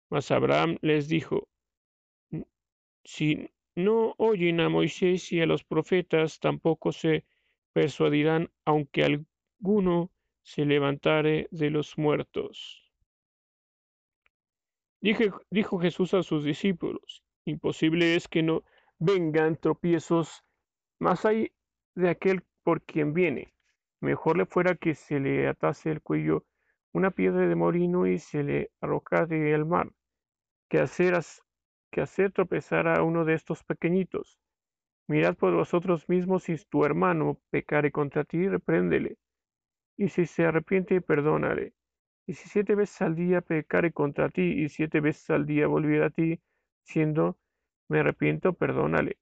[0.10, 1.48] Mas Abraham les dijo,
[3.04, 7.26] si no oyen a Moisés y a los profetas, tampoco se
[7.74, 10.12] persuadirán, aunque alguno
[10.42, 12.90] se levantare de los muertos
[15.02, 18.64] dijo Jesús a sus discípulos, imposible es que no
[19.00, 20.43] vengan tropiezos
[21.00, 21.52] más hay
[21.95, 23.54] de aquel por quien viene.
[24.02, 26.45] Mejor le fuera que se le atase el cuello
[26.91, 29.91] una piedra de morino y se le arrojase al mar,
[30.70, 31.20] que hacer,
[31.91, 34.39] que hacer tropezar a uno de estos pequeñitos.
[35.08, 39.18] Mirad por vosotros mismos si tu hermano pecare contra ti, repréndele,
[39.97, 41.74] y si se arrepiente, perdónale
[42.30, 46.06] y si siete veces al día pecare contra ti y siete veces al día volviera
[46.06, 46.39] a ti,
[46.84, 47.39] siendo,
[47.90, 49.18] me arrepiento, perdónale.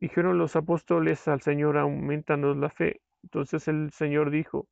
[0.00, 3.00] Dijeron los apóstoles al Señor, aumentanos la fe.
[3.22, 4.66] Entonces el Señor dijo,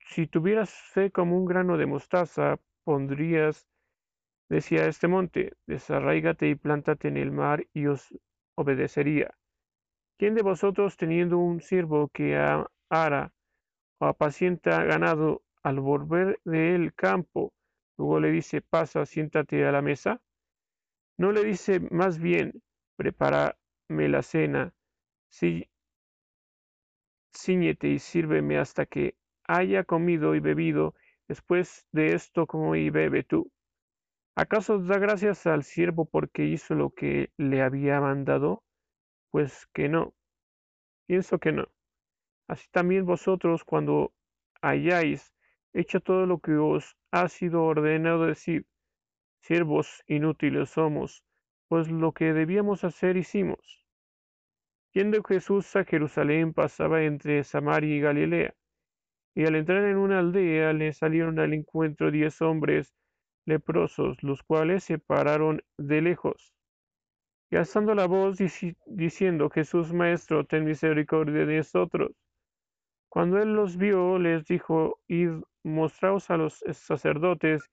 [0.00, 3.66] si tuvieras fe como un grano de mostaza, pondrías,
[4.48, 8.14] decía este monte, desarraígate y plántate en el mar y os
[8.54, 9.34] obedecería.
[10.18, 13.32] ¿Quién de vosotros teniendo un siervo que ara
[14.00, 17.52] o apacienta ganado al volver del campo,
[17.96, 20.20] luego le dice, pasa, siéntate a la mesa.
[21.18, 22.62] No le dice más bien,
[22.96, 24.72] prepárame la cena,
[25.28, 25.68] sí,
[27.82, 29.16] y sírveme hasta que
[29.46, 30.94] haya comido y bebido,
[31.28, 33.50] después de esto come y bebe tú.
[34.36, 38.62] ¿Acaso da gracias al siervo porque hizo lo que le había mandado?
[39.30, 40.14] Pues que no.
[41.06, 41.66] Pienso que no.
[42.48, 44.12] Así también vosotros cuando
[44.62, 45.34] hayáis
[45.72, 48.66] hecho todo lo que os ha sido ordenado decir.
[49.40, 51.24] Siervos inútiles somos,
[51.68, 53.84] pues lo que debíamos hacer hicimos.
[54.92, 58.54] Yendo Jesús a Jerusalén pasaba entre Samaria y Galilea,
[59.34, 62.94] y al entrar en una aldea le salieron al encuentro diez hombres
[63.46, 66.54] leprosos, los cuales se pararon de lejos.
[67.50, 68.36] Y alzando la voz
[68.86, 72.12] diciendo, Jesús Maestro, ten misericordia de nosotros.
[73.08, 75.30] Cuando él los vio, les dijo, id
[75.64, 77.70] mostraos a los sacerdotes.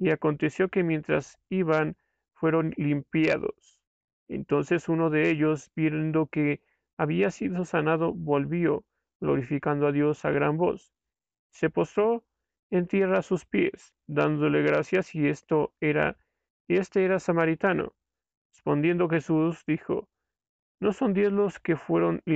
[0.00, 1.96] Y aconteció que mientras iban,
[2.32, 3.78] fueron limpiados.
[4.28, 6.62] Entonces uno de ellos, viendo que
[6.96, 8.84] había sido sanado, volvió,
[9.20, 10.92] glorificando a Dios a gran voz.
[11.50, 12.24] Se postró
[12.70, 16.16] en tierra a sus pies, dándole gracias, y esto era,
[16.66, 17.92] este era samaritano.
[18.54, 20.08] Respondiendo Jesús dijo,
[20.80, 22.22] ¿no son diez los que fueron